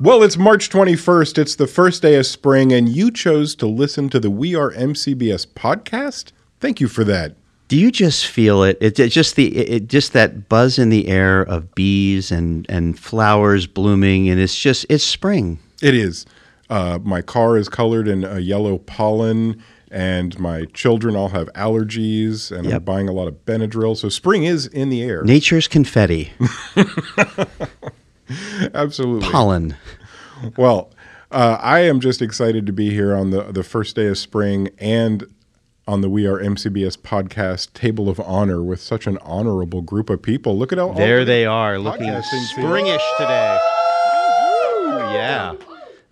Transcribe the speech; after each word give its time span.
Well, 0.00 0.22
it's 0.22 0.36
March 0.36 0.70
21st. 0.70 1.38
It's 1.38 1.56
the 1.56 1.66
first 1.66 2.02
day 2.02 2.14
of 2.14 2.24
spring, 2.24 2.72
and 2.72 2.88
you 2.88 3.10
chose 3.10 3.56
to 3.56 3.66
listen 3.66 4.08
to 4.10 4.20
the 4.20 4.30
We 4.30 4.54
Are 4.54 4.70
MCBS 4.70 5.48
podcast. 5.48 6.30
Thank 6.60 6.80
you 6.80 6.86
for 6.86 7.02
that. 7.02 7.34
Do 7.66 7.76
you 7.76 7.90
just 7.90 8.28
feel 8.28 8.62
it? 8.62 8.78
It's 8.80 9.00
it 9.00 9.08
just 9.08 9.34
the 9.34 9.56
it, 9.56 9.88
just 9.88 10.12
that 10.12 10.48
buzz 10.48 10.78
in 10.78 10.90
the 10.90 11.08
air 11.08 11.42
of 11.42 11.74
bees 11.74 12.30
and 12.30 12.64
and 12.68 12.96
flowers 12.96 13.66
blooming, 13.66 14.28
and 14.28 14.38
it's 14.40 14.56
just 14.56 14.86
it's 14.88 15.02
spring. 15.02 15.58
It 15.82 15.94
is. 15.94 16.24
Uh, 16.70 17.00
my 17.02 17.20
car 17.20 17.56
is 17.56 17.68
colored 17.68 18.06
in 18.06 18.22
a 18.22 18.38
yellow 18.38 18.78
pollen, 18.78 19.60
and 19.90 20.38
my 20.38 20.66
children 20.66 21.16
all 21.16 21.30
have 21.30 21.52
allergies, 21.54 22.56
and 22.56 22.72
I'm 22.72 22.84
buying 22.84 23.08
a 23.08 23.12
lot 23.12 23.26
of 23.26 23.44
Benadryl. 23.44 23.96
So 23.96 24.08
spring 24.08 24.44
is 24.44 24.66
in 24.68 24.90
the 24.90 25.02
air. 25.02 25.24
Nature's 25.24 25.66
confetti, 25.66 26.32
Absolutely. 28.74 29.28
pollen. 29.30 29.76
Well, 30.56 30.90
uh, 31.30 31.58
I 31.60 31.80
am 31.80 32.00
just 32.00 32.22
excited 32.22 32.66
to 32.66 32.72
be 32.72 32.90
here 32.90 33.14
on 33.14 33.30
the 33.30 33.44
the 33.44 33.62
first 33.62 33.96
day 33.96 34.06
of 34.06 34.18
spring 34.18 34.70
and 34.78 35.24
on 35.86 36.00
the 36.02 36.10
We 36.10 36.26
Are 36.26 36.38
MCBS 36.38 36.98
podcast 36.98 37.72
table 37.72 38.08
of 38.10 38.20
honor 38.20 38.62
with 38.62 38.80
such 38.80 39.06
an 39.06 39.16
honorable 39.22 39.80
group 39.80 40.10
of 40.10 40.20
people. 40.20 40.56
Look 40.58 40.70
at 40.72 40.78
how 40.78 40.92
There 40.92 41.20
all- 41.20 41.24
they 41.24 41.46
are, 41.46 41.78
looking 41.78 42.08
springish 42.08 43.16
today. 43.16 43.58
Yeah, 45.12 45.54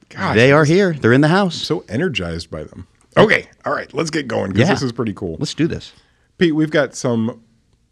Gosh, 0.08 0.34
they 0.36 0.52
are 0.52 0.64
here. 0.64 0.94
They're 0.94 1.12
in 1.12 1.20
the 1.20 1.28
house. 1.28 1.54
so 1.56 1.84
energized 1.88 2.50
by 2.50 2.64
them. 2.64 2.86
Okay, 3.16 3.48
all 3.64 3.72
right, 3.74 3.92
let's 3.94 4.10
get 4.10 4.26
going 4.28 4.52
because 4.52 4.68
Yeah. 4.68 4.74
this 4.74 4.82
is 4.82 4.92
pretty 4.92 5.12
cool. 5.12 5.36
Let's 5.38 5.54
do 5.54 5.66
this. 5.66 5.92
Pete, 6.38 6.54
we've 6.54 6.70
got 6.70 6.94
some 6.94 7.42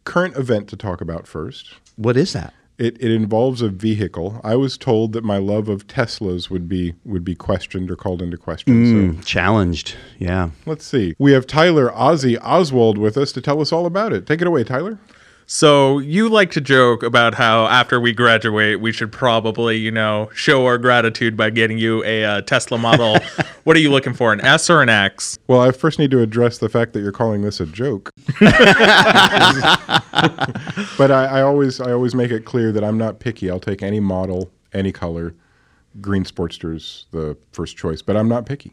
current 0.05 0.37
event 0.37 0.69
to 0.69 0.77
talk 0.77 1.01
about 1.01 1.27
first. 1.27 1.75
What 1.97 2.17
is 2.17 2.33
that? 2.33 2.53
It, 2.77 2.97
it 3.01 3.13
involves 3.13 3.63
a 3.63 3.69
vehicle. 3.69 4.41
I 4.43 4.57
was 4.57 4.77
told 4.77 5.13
that 5.13 5.23
my 5.23 5.39
love 5.39 5.69
of 5.69 5.87
Teslas 5.87 6.51
would 6.51 6.69
be 6.69 6.95
would 7.05 7.25
be 7.25 7.35
questioned 7.37 7.89
or 7.91 7.95
called 7.97 8.21
into 8.21 8.37
question. 8.37 8.85
So 8.87 8.95
Mm, 9.21 9.25
challenged. 9.25 9.95
Yeah. 10.19 10.51
let's 10.67 10.85
see. 10.85 11.15
We 11.19 11.33
have 11.33 11.47
Tyler 11.47 11.91
Ozzy 11.91 12.37
Oswald 12.43 12.99
with 12.99 13.17
us 13.17 13.31
to 13.33 13.41
tell 13.41 13.61
us 13.61 13.71
all 13.73 13.87
about 13.87 14.13
it. 14.13 14.27
Take 14.27 14.41
it 14.41 14.47
away, 14.49 14.65
Tyler. 14.65 14.99
So 15.47 15.99
you 15.99 16.29
like 16.29 16.51
to 16.53 16.61
joke 16.61 17.03
about 17.03 17.35
how 17.35 17.67
after 17.67 18.01
we 18.01 18.13
graduate, 18.13 18.81
we 18.81 18.93
should 18.93 19.13
probably, 19.13 19.77
you 19.77 19.91
know, 19.91 20.31
show 20.35 20.65
our 20.67 20.79
gratitude 20.79 21.37
by 21.37 21.51
getting 21.51 21.77
you 21.77 22.03
a 22.05 22.25
uh, 22.25 22.41
Tesla 22.43 22.79
model. 22.79 23.19
what 23.65 23.77
are 23.77 23.81
you 23.81 23.91
looking 23.91 24.15
for, 24.15 24.33
an 24.33 24.41
S 24.41 24.71
or 24.71 24.81
an 24.81 24.89
X? 24.89 25.39
Well, 25.47 25.61
I 25.61 25.71
first 25.71 25.99
need 25.99 26.11
to 26.13 26.21
address 26.21 26.59
the 26.59 26.69
fact 26.69 26.95
that 26.95 27.01
you're 27.01 27.13
calling 27.13 27.43
this 27.43 27.61
a 27.61 27.67
joke. 27.67 28.11
but 28.41 28.55
I, 31.11 31.27
I 31.27 31.43
always 31.43 31.81
I 31.81 31.93
always 31.93 32.15
make 32.15 32.31
it 32.31 32.47
clear 32.47 32.73
that 32.73 32.83
I'm 32.83 32.97
not 32.97 33.21
picky. 33.21 33.51
I'll 33.51 33.61
take 33.61 33.83
any 33.83 34.01
model, 34.01 34.51
any 34.73 34.93
color. 34.93 35.35
Green 36.01 36.25
Sportster's 36.25 37.07
the 37.13 37.37
first 37.53 37.77
choice, 37.77 38.03
but 38.03 38.17
I'm 38.17 38.29
not 38.29 38.47
picky. 38.47 38.73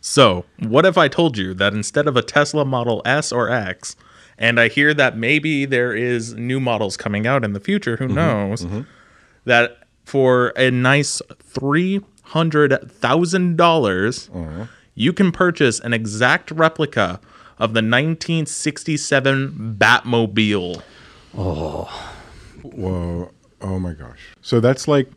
So, 0.00 0.44
what 0.60 0.86
if 0.86 0.96
I 0.96 1.08
told 1.08 1.36
you 1.36 1.52
that 1.54 1.74
instead 1.74 2.06
of 2.06 2.16
a 2.16 2.22
Tesla 2.22 2.64
Model 2.64 3.02
S 3.04 3.32
or 3.32 3.50
X, 3.50 3.96
and 4.40 4.58
I 4.58 4.68
hear 4.68 4.94
that 4.94 5.18
maybe 5.18 5.66
there 5.66 5.94
is 5.94 6.34
new 6.34 6.58
models 6.58 6.96
coming 6.96 7.26
out 7.26 7.44
in 7.44 7.52
the 7.52 7.60
future, 7.60 7.96
who 7.96 8.06
mm-hmm, 8.06 8.14
knows, 8.14 8.64
mm-hmm. 8.64 8.80
that 9.44 9.84
for 10.04 10.48
a 10.56 10.70
nice 10.70 11.20
three 11.40 12.00
hundred 12.22 12.90
thousand 12.90 13.56
dollars, 13.56 14.30
uh-huh. 14.34 14.66
you 14.94 15.12
can 15.12 15.30
purchase 15.30 15.78
an 15.78 15.92
exact 15.92 16.50
replica 16.52 17.20
of 17.58 17.74
the 17.74 17.82
1967 17.82 19.76
Batmobile. 19.78 20.82
Oh, 21.36 22.12
whoa! 22.62 23.30
Oh 23.60 23.78
my 23.78 23.92
gosh! 23.92 24.20
So 24.40 24.58
that's 24.58 24.88
like 24.88 25.10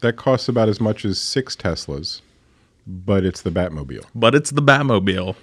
that 0.00 0.16
costs 0.16 0.46
about 0.46 0.68
as 0.68 0.78
much 0.78 1.06
as 1.06 1.18
six 1.18 1.56
Teslas, 1.56 2.20
but 2.86 3.24
it's 3.24 3.40
the 3.40 3.50
Batmobile. 3.50 4.04
But 4.14 4.34
it's 4.34 4.50
the 4.50 4.62
Batmobile. 4.62 5.36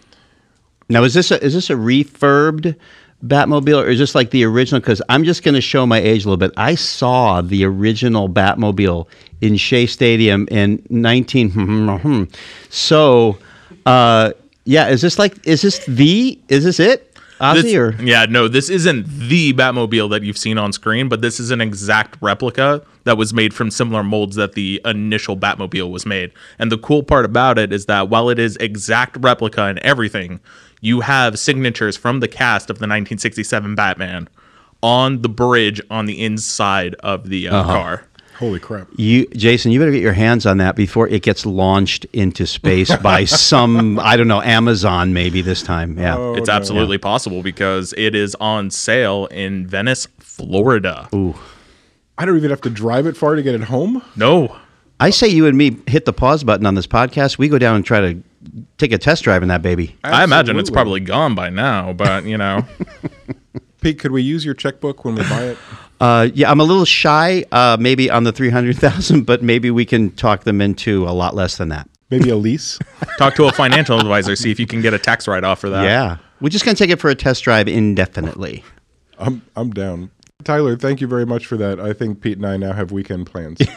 Now, 0.87 1.03
is 1.03 1.15
this 1.15 1.31
a, 1.31 1.43
is 1.43 1.55
this 1.55 1.71
a 1.71 1.73
refurbed 1.73 2.75
Batmobile 3.23 3.85
or 3.85 3.93
just 3.95 4.15
like 4.15 4.31
the 4.31 4.43
original? 4.43 4.79
Because 4.79 5.01
I'm 5.09 5.23
just 5.23 5.43
going 5.43 5.55
to 5.55 5.61
show 5.61 5.85
my 5.85 5.99
age 5.99 6.25
a 6.25 6.29
little 6.29 6.37
bit. 6.37 6.51
I 6.57 6.75
saw 6.75 7.41
the 7.41 7.65
original 7.65 8.29
Batmobile 8.29 9.07
in 9.41 9.57
Shea 9.57 9.85
Stadium 9.85 10.47
in 10.51 10.85
19. 10.89 12.29
so, 12.69 13.37
uh, 13.85 14.31
yeah, 14.65 14.87
is 14.89 15.01
this 15.01 15.19
like 15.19 15.45
is 15.47 15.61
this 15.61 15.85
the 15.85 16.39
is 16.49 16.63
this 16.63 16.79
it, 16.79 17.15
Ozzy 17.39 17.61
This- 17.61 17.75
or 17.75 17.95
yeah, 18.01 18.25
no, 18.29 18.47
this 18.47 18.69
isn't 18.69 19.05
the 19.07 19.53
Batmobile 19.53 20.09
that 20.11 20.23
you've 20.23 20.37
seen 20.37 20.57
on 20.57 20.71
screen, 20.71 21.09
but 21.09 21.21
this 21.21 21.39
is 21.39 21.51
an 21.51 21.61
exact 21.61 22.17
replica 22.21 22.81
that 23.03 23.17
was 23.17 23.33
made 23.33 23.53
from 23.53 23.69
similar 23.69 24.03
molds 24.03 24.35
that 24.35 24.53
the 24.53 24.81
initial 24.85 25.37
Batmobile 25.37 25.91
was 25.91 26.05
made. 26.05 26.31
And 26.57 26.71
the 26.71 26.77
cool 26.77 27.03
part 27.03 27.25
about 27.25 27.59
it 27.59 27.71
is 27.71 27.85
that 27.85 28.09
while 28.09 28.29
it 28.29 28.39
is 28.39 28.57
exact 28.57 29.17
replica 29.19 29.63
and 29.63 29.79
everything, 29.79 30.39
you 30.85 31.01
have 31.01 31.39
signatures 31.39 31.97
from 31.97 32.19
the 32.19 32.27
cast 32.27 32.69
of 32.69 32.75
the 32.77 32.83
1967 32.83 33.73
Batman 33.73 34.29
on 34.83 35.23
the 35.23 35.29
bridge 35.29 35.81
on 35.89 36.05
the 36.05 36.23
inside 36.23 36.93
of 36.99 37.27
the 37.29 37.47
uh, 37.47 37.63
car. 37.63 38.07
Holy 38.37 38.59
crap! 38.59 38.87
you, 38.97 39.25
Jason? 39.27 39.71
You 39.71 39.79
better 39.79 39.93
get 39.93 40.01
your 40.01 40.13
hands 40.13 40.45
on 40.45 40.57
that 40.57 40.75
before 40.75 41.07
it 41.07 41.23
gets 41.23 41.45
launched 41.45 42.05
into 42.11 42.45
space 42.45 42.93
by 43.01 43.23
some 43.25 43.97
I 43.97 44.17
don't 44.17 44.27
know 44.27 44.41
Amazon 44.41 45.13
maybe 45.13 45.41
this 45.41 45.63
time. 45.63 45.97
Yeah. 45.97 46.17
Oh, 46.17 46.35
It's 46.35 46.49
no. 46.49 46.53
absolutely 46.53 46.97
possible 46.97 47.41
because 47.41 47.93
it 47.97 48.13
is 48.13 48.35
on 48.41 48.69
sale 48.69 49.25
in 49.27 49.65
Venice, 49.65 50.05
Florida. 50.19 51.07
Ooh, 51.15 51.33
I 52.17 52.25
don't 52.25 52.35
even 52.37 52.49
have 52.49 52.61
to 52.61 52.69
drive 52.69 53.07
it 53.07 53.15
far 53.17 53.35
to 53.35 53.41
get 53.41 53.55
it 53.55 53.63
home. 53.63 54.03
No, 54.17 54.55
I 54.99 55.09
say 55.09 55.29
you 55.29 55.47
and 55.47 55.57
me 55.57 55.77
hit 55.87 56.03
the 56.05 56.13
pause 56.13 56.43
button 56.43 56.65
on 56.65 56.75
this 56.75 56.87
podcast. 56.87 57.37
We 57.37 57.47
go 57.47 57.57
down 57.57 57.77
and 57.77 57.85
try 57.85 58.01
to 58.01 58.21
take 58.77 58.91
a 58.91 58.97
test 58.97 59.23
drive 59.23 59.41
in 59.41 59.49
that 59.49 59.61
baby. 59.61 59.95
I 60.03 60.23
imagine 60.23 60.57
it's 60.59 60.69
probably 60.69 60.99
gone 60.99 61.35
by 61.35 61.49
now, 61.49 61.93
but 61.93 62.25
you 62.25 62.37
know. 62.37 62.65
Pete, 63.81 63.99
could 63.99 64.11
we 64.11 64.21
use 64.21 64.43
your 64.43 64.55
checkbook 64.55 65.05
when 65.05 65.15
we 65.15 65.21
buy 65.23 65.43
it? 65.43 65.57
Uh, 66.01 66.27
yeah, 66.33 66.49
I'm 66.49 66.59
a 66.59 66.63
little 66.63 66.85
shy, 66.85 67.45
uh, 67.51 67.77
maybe 67.79 68.09
on 68.09 68.23
the 68.23 68.31
three 68.31 68.49
hundred 68.49 68.77
thousand, 68.77 69.25
but 69.25 69.43
maybe 69.43 69.69
we 69.71 69.85
can 69.85 70.11
talk 70.11 70.43
them 70.43 70.59
into 70.61 71.07
a 71.07 71.11
lot 71.11 71.35
less 71.35 71.57
than 71.57 71.69
that. 71.69 71.89
Maybe 72.09 72.29
a 72.29 72.35
lease. 72.35 72.77
Talk 73.17 73.33
to 73.35 73.45
a 73.45 73.51
financial 73.51 73.99
advisor, 73.99 74.35
see 74.35 74.51
if 74.51 74.59
you 74.59 74.67
can 74.67 74.81
get 74.81 74.93
a 74.93 74.99
tax 74.99 75.27
write 75.27 75.43
off 75.43 75.59
for 75.59 75.69
that. 75.71 75.83
yeah, 75.83 76.17
we're 76.39 76.49
just 76.49 76.63
gonna 76.63 76.75
take 76.75 76.91
it 76.91 76.99
for 76.99 77.09
a 77.09 77.15
test 77.15 77.43
drive 77.43 77.67
indefinitely. 77.67 78.63
I'm 79.17 79.41
I'm 79.55 79.71
down. 79.71 80.11
Tyler, 80.43 80.75
thank 80.75 81.01
you 81.01 81.07
very 81.07 81.25
much 81.25 81.47
for 81.47 81.57
that. 81.57 81.79
I 81.79 81.93
think 81.93 82.21
Pete 82.21 82.37
and 82.37 82.45
I 82.45 82.57
now 82.57 82.73
have 82.73 82.91
weekend 82.91 83.25
plans. 83.27 83.59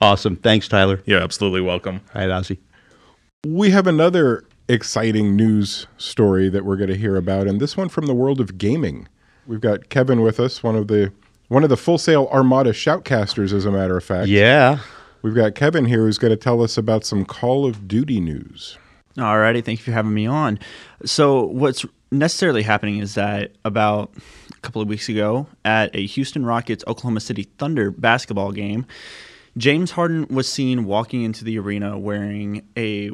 Awesome, 0.00 0.36
thanks, 0.36 0.68
Tyler. 0.68 1.00
You're 1.06 1.20
absolutely 1.20 1.60
welcome. 1.62 2.00
All 2.14 2.20
right, 2.20 2.28
Ozzy. 2.28 2.58
We 3.46 3.70
have 3.70 3.86
another 3.86 4.44
exciting 4.68 5.34
news 5.34 5.86
story 5.98 6.48
that 6.48 6.64
we're 6.64 6.76
going 6.76 6.90
to 6.90 6.96
hear 6.96 7.16
about, 7.16 7.46
and 7.46 7.60
this 7.60 7.76
one 7.76 7.88
from 7.88 8.06
the 8.06 8.14
world 8.14 8.40
of 8.40 8.58
gaming. 8.58 9.08
We've 9.46 9.60
got 9.60 9.88
Kevin 9.88 10.20
with 10.22 10.38
us, 10.38 10.62
one 10.62 10.76
of 10.76 10.88
the 10.88 11.12
one 11.48 11.64
of 11.64 11.70
the 11.70 11.76
full 11.76 11.98
sail 11.98 12.28
armada 12.32 12.70
shoutcasters, 12.70 13.52
as 13.52 13.64
a 13.66 13.72
matter 13.72 13.96
of 13.96 14.04
fact. 14.04 14.28
Yeah, 14.28 14.78
We've 15.22 15.34
got 15.34 15.54
Kevin 15.54 15.84
here 15.84 16.00
who's 16.00 16.16
going 16.16 16.30
to 16.30 16.36
tell 16.36 16.62
us 16.62 16.78
about 16.78 17.04
some 17.04 17.24
Call 17.26 17.66
of 17.66 17.86
Duty 17.86 18.20
news. 18.20 18.78
Alrighty, 19.16 19.62
thank 19.62 19.80
you 19.80 19.84
for 19.84 19.92
having 19.92 20.14
me 20.14 20.26
on. 20.26 20.58
So, 21.04 21.44
what's 21.44 21.84
necessarily 22.10 22.62
happening 22.62 22.98
is 22.98 23.14
that 23.14 23.52
about 23.64 24.14
a 24.50 24.60
couple 24.60 24.80
of 24.80 24.88
weeks 24.88 25.08
ago 25.08 25.46
at 25.64 25.94
a 25.94 26.06
Houston 26.06 26.46
Rockets 26.46 26.84
Oklahoma 26.86 27.20
City 27.20 27.42
Thunder 27.58 27.90
basketball 27.90 28.52
game, 28.52 28.86
James 29.56 29.92
Harden 29.92 30.26
was 30.28 30.50
seen 30.50 30.84
walking 30.84 31.22
into 31.22 31.44
the 31.44 31.58
arena 31.58 31.98
wearing 31.98 32.66
a, 32.76 33.10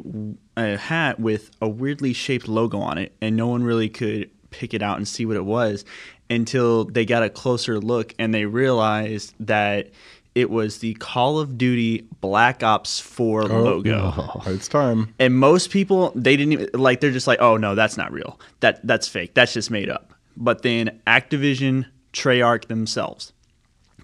a 0.55 0.77
hat 0.77 1.19
with 1.19 1.51
a 1.61 1.67
weirdly 1.67 2.13
shaped 2.13 2.47
logo 2.47 2.79
on 2.79 2.97
it, 2.97 3.13
and 3.21 3.35
no 3.35 3.47
one 3.47 3.63
really 3.63 3.89
could 3.89 4.29
pick 4.49 4.73
it 4.73 4.81
out 4.81 4.97
and 4.97 5.07
see 5.07 5.25
what 5.25 5.35
it 5.35 5.45
was 5.45 5.83
until 6.29 6.85
they 6.85 7.05
got 7.05 7.23
a 7.23 7.29
closer 7.29 7.79
look 7.79 8.13
and 8.19 8.33
they 8.33 8.45
realized 8.45 9.33
that 9.39 9.89
it 10.35 10.49
was 10.51 10.79
the 10.79 10.93
Call 10.95 11.39
of 11.39 11.57
Duty 11.57 12.07
Black 12.21 12.61
Ops 12.61 12.99
4 12.99 13.45
logo. 13.45 14.41
It's 14.45 14.67
time. 14.67 15.13
And 15.17 15.35
most 15.35 15.71
people, 15.71 16.11
they 16.13 16.37
didn't 16.37 16.53
even 16.53 16.69
like. 16.73 16.99
They're 17.01 17.11
just 17.11 17.25
like, 17.25 17.41
"Oh 17.41 17.57
no, 17.57 17.73
that's 17.73 17.97
not 17.97 18.11
real. 18.11 18.39
That 18.59 18.85
that's 18.85 19.07
fake. 19.07 19.33
That's 19.33 19.53
just 19.53 19.71
made 19.71 19.89
up." 19.89 20.13
But 20.35 20.61
then 20.61 21.01
Activision, 21.07 21.87
Treyarch 22.13 22.67
themselves 22.67 23.33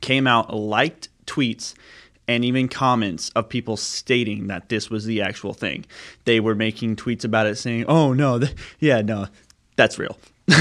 came 0.01 0.25
out, 0.25 0.51
liked 0.53 1.09
tweets, 1.27 1.75
and 2.27 2.45
even 2.45 2.67
comments 2.67 3.29
of 3.29 3.49
people 3.49 3.77
stating 3.77 4.47
that 4.47 4.69
this 4.69 4.89
was 4.89 5.05
the 5.05 5.21
actual 5.21 5.53
thing. 5.53 5.85
They 6.25 6.39
were 6.39 6.55
making 6.55 6.95
tweets 6.95 7.23
about 7.25 7.47
it, 7.47 7.57
saying, 7.57 7.85
"Oh 7.87 8.13
no, 8.13 8.39
th- 8.39 8.55
yeah, 8.79 9.01
no, 9.01 9.27
that's 9.75 9.97
real." 9.99 10.17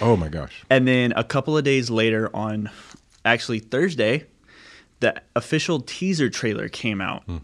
Oh 0.00 0.16
my 0.16 0.28
gosh. 0.28 0.62
And 0.70 0.86
then 0.86 1.12
a 1.16 1.24
couple 1.24 1.56
of 1.56 1.64
days 1.64 1.90
later, 1.90 2.30
on 2.34 2.70
actually 3.24 3.58
Thursday, 3.58 4.26
the 5.00 5.20
official 5.34 5.80
teaser 5.80 6.30
trailer 6.30 6.68
came 6.68 7.00
out. 7.00 7.24
Hmm. 7.24 7.38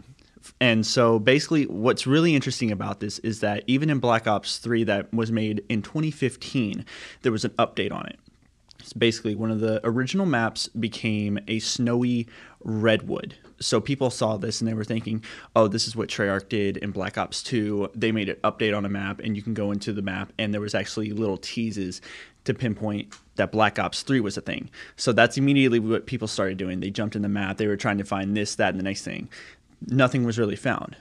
And 0.59 0.85
so 0.85 1.17
basically, 1.17 1.65
what's 1.65 2.05
really 2.05 2.35
interesting 2.35 2.71
about 2.71 2.99
this 2.99 3.19
is 3.19 3.39
that 3.39 3.63
even 3.67 3.89
in 3.89 3.99
Black 3.99 4.27
Ops 4.27 4.59
3, 4.59 4.83
that 4.85 5.11
was 5.13 5.31
made 5.31 5.63
in 5.69 5.81
2015, 5.81 6.85
there 7.23 7.31
was 7.31 7.45
an 7.45 7.51
update 7.51 7.91
on 7.91 8.05
it. 8.05 8.19
It's 8.79 8.93
basically 8.93 9.35
one 9.35 9.51
of 9.51 9.59
the 9.59 9.79
original 9.83 10.25
maps 10.25 10.67
became 10.67 11.39
a 11.47 11.59
snowy 11.59 12.27
redwood. 12.63 13.35
So 13.61 13.79
people 13.79 14.09
saw 14.09 14.37
this 14.37 14.61
and 14.61 14.67
they 14.67 14.73
were 14.73 14.83
thinking, 14.83 15.23
"Oh, 15.55 15.67
this 15.67 15.87
is 15.87 15.95
what 15.95 16.09
Treyarch 16.09 16.49
did 16.49 16.77
in 16.77 16.91
Black 16.91 17.17
Ops 17.17 17.41
2. 17.43 17.91
They 17.95 18.11
made 18.11 18.29
an 18.29 18.37
update 18.43 18.75
on 18.75 18.85
a 18.85 18.89
map, 18.89 19.21
and 19.23 19.35
you 19.35 19.41
can 19.41 19.53
go 19.53 19.71
into 19.71 19.93
the 19.93 20.01
map, 20.01 20.33
and 20.37 20.53
there 20.53 20.61
was 20.61 20.75
actually 20.75 21.11
little 21.11 21.37
teases 21.37 22.01
to 22.43 22.53
pinpoint 22.53 23.13
that 23.35 23.51
Black 23.51 23.77
Ops 23.79 24.01
3 24.01 24.19
was 24.19 24.35
a 24.35 24.41
thing. 24.41 24.69
So 24.95 25.13
that's 25.13 25.37
immediately 25.37 25.79
what 25.79 26.05
people 26.05 26.27
started 26.27 26.57
doing. 26.57 26.79
They 26.79 26.89
jumped 26.89 27.15
in 27.15 27.21
the 27.21 27.29
map. 27.29 27.57
They 27.57 27.67
were 27.67 27.77
trying 27.77 27.99
to 27.99 28.03
find 28.03 28.35
this, 28.35 28.55
that, 28.55 28.69
and 28.69 28.79
the 28.79 28.83
next 28.83 29.03
thing. 29.03 29.29
Nothing 29.87 30.25
was 30.25 30.39
really 30.39 30.55
found 30.55 30.97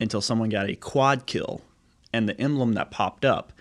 until 0.00 0.20
someone 0.20 0.48
got 0.48 0.68
a 0.68 0.76
quad 0.76 1.26
kill, 1.26 1.62
and 2.12 2.28
the 2.28 2.40
emblem 2.40 2.72
that 2.74 2.90
popped 2.90 3.24
up 3.24 3.52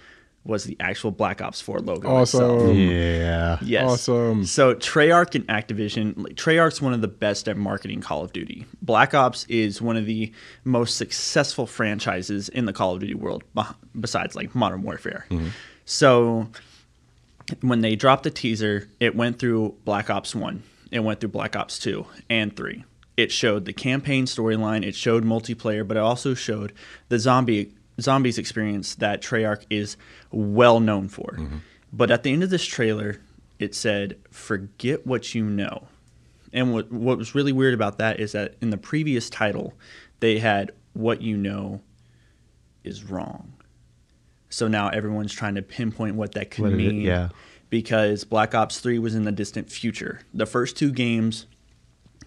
was 0.45 0.63
the 0.63 0.77
actual 0.80 1.12
Black 1.12 1.41
Ops 1.41 1.62
4 1.62 1.80
logo. 1.80 2.21
itself. 2.21 2.62
Awesome. 2.62 2.75
Yeah. 2.75 3.57
Yes. 3.62 3.89
Awesome. 3.89 4.45
So 4.45 4.74
Treyarch 4.74 5.36
and 5.36 5.45
Activision, 5.47 6.13
like, 6.18 6.36
Treyarch's 6.36 6.81
one 6.81 6.94
of 6.94 7.01
the 7.01 7.07
best 7.07 7.47
at 7.47 7.57
marketing 7.57 8.01
Call 8.01 8.24
of 8.24 8.33
Duty. 8.33 8.65
Black 8.81 9.13
Ops 9.13 9.45
is 9.50 9.81
one 9.81 9.97
of 9.97 10.06
the 10.06 10.31
most 10.63 10.97
successful 10.97 11.68
franchises 11.68 12.50
in 12.50 12.65
the 12.65 12.74
Call 12.74 12.94
of 12.94 13.01
Duty 13.01 13.15
world, 13.15 13.44
besides 14.00 14.36
like 14.36 14.56
Modern 14.56 14.81
Warfare. 14.81 15.25
Mm-hmm. 15.30 15.50
So 15.86 16.50
when 17.62 17.81
they 17.81 17.95
dropped 17.95 18.24
the 18.24 18.31
teaser, 18.31 18.88
it 19.00 19.15
went 19.15 19.39
through 19.39 19.75
Black 19.83 20.09
Ops 20.09 20.33
1, 20.33 20.63
it 20.91 21.00
went 21.01 21.19
through 21.19 21.30
Black 21.30 21.56
Ops 21.56 21.77
2 21.80 22.06
and 22.30 22.56
3. 22.56 22.86
It 23.18 23.31
showed 23.33 23.65
the 23.65 23.74
campaign 23.74 24.25
storyline, 24.25 24.86
it 24.86 24.95
showed 24.95 25.25
multiplayer, 25.25 25.86
but 25.86 25.97
it 25.97 26.00
also 26.00 26.33
showed 26.33 26.71
the 27.09 27.19
zombie 27.19 27.74
zombies 28.01 28.38
experience 28.38 28.96
that 28.96 29.22
Treyarch 29.22 29.66
is 29.69 29.98
well 30.31 30.80
known 30.80 31.07
for. 31.07 31.34
Mm-hmm. 31.38 31.57
But 31.92 32.12
at 32.12 32.24
the 32.24 32.31
end 32.31 32.44
of 32.44 32.50
this 32.50 32.66
trailer, 32.66 33.19
it 33.57 33.74
said, 33.75 34.18
"Forget 34.31 35.06
what 35.06 35.34
you 35.34 35.44
know." 35.44 35.88
And 36.54 36.74
what 36.74 36.92
what 36.92 37.18
was 37.18 37.36
really 37.36 37.51
weird 37.51 37.74
about 37.74 37.98
that 37.98 38.19
is 38.19 38.31
that 38.31 38.56
in 38.62 38.69
the 38.69 38.78
previous 38.78 39.30
title, 39.30 39.74
they 40.19 40.40
had 40.40 40.72
"What 40.94 41.22
you 41.22 41.38
know 41.38 41.81
is 42.84 43.04
wrong." 43.04 43.54
So 44.50 44.68
now 44.68 44.90
everyone's 44.90 45.34
trying 45.34 45.56
to 45.56 45.62
pinpoint 45.62 46.16
what 46.16 46.31
that 46.34 46.50
could 46.51 46.63
What 46.63 46.74
is 46.74 46.80
it? 46.80 46.94
mean. 46.94 47.01
Yeah. 47.01 47.30
Because 47.69 48.24
Black 48.24 48.56
Ops 48.56 48.80
3 48.80 48.98
was 48.98 49.13
in 49.13 49.24
the 49.25 49.31
distant 49.31 49.72
future. 49.72 50.22
The 50.34 50.48
first 50.48 50.75
two 50.75 50.92
games 50.92 51.46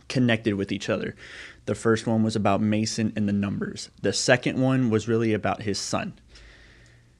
connected 0.09 0.55
with 0.55 0.73
each 0.73 0.89
other. 0.89 1.15
The 1.67 1.75
first 1.75 2.07
one 2.07 2.23
was 2.23 2.37
about 2.37 2.61
Mason 2.61 3.13
and 3.17 3.29
the 3.29 3.33
numbers. 3.33 3.91
The 4.01 4.13
second 4.13 4.61
one 4.61 4.91
was 4.91 5.09
really 5.09 5.33
about 5.33 5.63
his 5.63 5.79
son. 5.79 6.15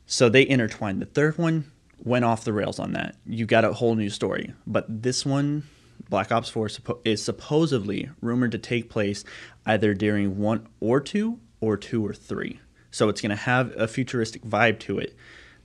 So 0.07 0.29
they 0.29 0.47
intertwined. 0.47 1.01
The 1.01 1.07
third 1.07 1.39
one 1.39 1.71
went 2.03 2.25
off 2.25 2.45
the 2.45 2.53
rails 2.53 2.79
on 2.79 2.93
that. 2.93 3.17
You 3.25 3.47
got 3.47 3.65
a 3.65 3.73
whole 3.73 3.95
new 3.95 4.11
story. 4.11 4.53
But 4.67 5.03
this 5.03 5.25
one, 5.25 5.65
Black 6.09 6.33
Ops 6.33 6.49
4, 6.49 6.69
is 7.05 7.25
supposedly 7.25 8.11
rumored 8.21 8.53
to 8.53 8.59
take 8.59 8.91
place 8.91 9.25
either 9.65 9.95
during 9.95 10.39
one 10.39 10.67
or 10.81 11.01
two, 11.01 11.39
or 11.61 11.77
two 11.77 12.05
or 12.05 12.13
three. 12.13 12.61
So 12.91 13.09
it's 13.09 13.23
going 13.23 13.31
to 13.31 13.37
have 13.37 13.73
a 13.77 13.89
futuristic 13.89 14.43
vibe 14.43 14.79
to 14.81 14.99
it, 14.99 15.17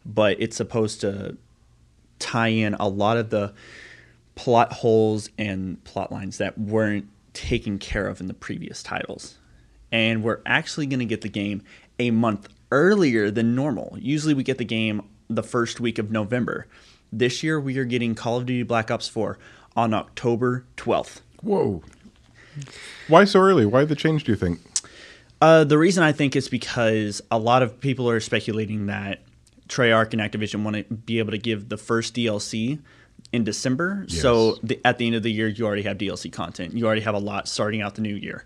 but 0.05 0.37
it's 0.39 0.55
supposed 0.55 1.01
to 1.01 1.37
tie 2.19 2.47
in 2.47 2.73
a 2.75 2.87
lot 2.87 3.17
of 3.17 3.31
the 3.31 3.53
plot 4.37 4.71
holes 4.71 5.29
and 5.37 5.83
plot 5.83 6.11
lines 6.11 6.37
that 6.37 6.57
weren't 6.57 7.09
taken 7.33 7.77
care 7.79 8.07
of 8.07 8.21
in 8.21 8.27
the 8.27 8.33
previous 8.33 8.81
titles. 8.81 9.35
And 9.91 10.23
we're 10.23 10.41
actually 10.45 10.85
going 10.85 10.99
to 10.99 11.05
get 11.05 11.21
the 11.21 11.29
game 11.29 11.63
a 11.99 12.11
month 12.11 12.47
earlier 12.71 13.31
than 13.31 13.55
normal. 13.55 13.97
Usually 13.99 14.33
we 14.33 14.43
get 14.43 14.59
the 14.59 14.65
game 14.65 15.01
the 15.27 15.43
first 15.43 15.79
week 15.79 15.97
of 15.97 16.11
November. 16.11 16.67
This 17.11 17.41
year 17.41 17.59
we 17.59 17.77
are 17.77 17.83
getting 17.83 18.13
Call 18.15 18.37
of 18.37 18.45
Duty 18.45 18.63
Black 18.63 18.91
Ops 18.91 19.07
4 19.07 19.39
on 19.75 19.93
October 19.93 20.65
12th. 20.77 21.21
Whoa. 21.41 21.81
Why 23.07 23.25
so 23.25 23.39
early? 23.39 23.65
Why 23.65 23.85
the 23.85 23.95
change, 23.95 24.23
do 24.23 24.31
you 24.31 24.37
think? 24.37 24.59
Uh, 25.41 25.63
the 25.63 25.77
reason 25.77 26.03
I 26.03 26.11
think 26.11 26.35
is 26.35 26.47
because 26.47 27.21
a 27.31 27.39
lot 27.39 27.63
of 27.63 27.79
people 27.79 28.09
are 28.09 28.19
speculating 28.19 28.85
that 28.85 29.21
Treyarch 29.67 30.13
and 30.13 30.21
Activision 30.21 30.63
want 30.63 30.75
to 30.75 30.83
be 30.83 31.19
able 31.19 31.31
to 31.31 31.37
give 31.37 31.69
the 31.69 31.77
first 31.77 32.13
DLC 32.13 32.79
in 33.31 33.43
December. 33.43 34.05
So 34.07 34.57
the, 34.63 34.79
at 34.85 34.97
the 34.97 35.07
end 35.07 35.15
of 35.15 35.23
the 35.23 35.31
year, 35.31 35.47
you 35.47 35.65
already 35.65 35.83
have 35.83 35.97
DLC 35.97 36.31
content. 36.31 36.73
You 36.73 36.85
already 36.85 37.01
have 37.01 37.15
a 37.15 37.19
lot 37.19 37.47
starting 37.47 37.81
out 37.81 37.95
the 37.95 38.01
new 38.01 38.15
year. 38.15 38.45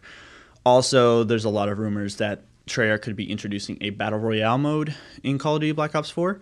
Also, 0.65 1.23
there's 1.23 1.45
a 1.45 1.49
lot 1.49 1.69
of 1.69 1.79
rumors 1.79 2.17
that 2.17 2.43
Treyarch 2.67 3.01
could 3.01 3.15
be 3.15 3.29
introducing 3.29 3.77
a 3.81 3.89
battle 3.89 4.19
royale 4.19 4.57
mode 4.57 4.95
in 5.23 5.37
Call 5.37 5.55
of 5.55 5.61
Duty 5.61 5.71
Black 5.71 5.95
Ops 5.95 6.09
4, 6.09 6.39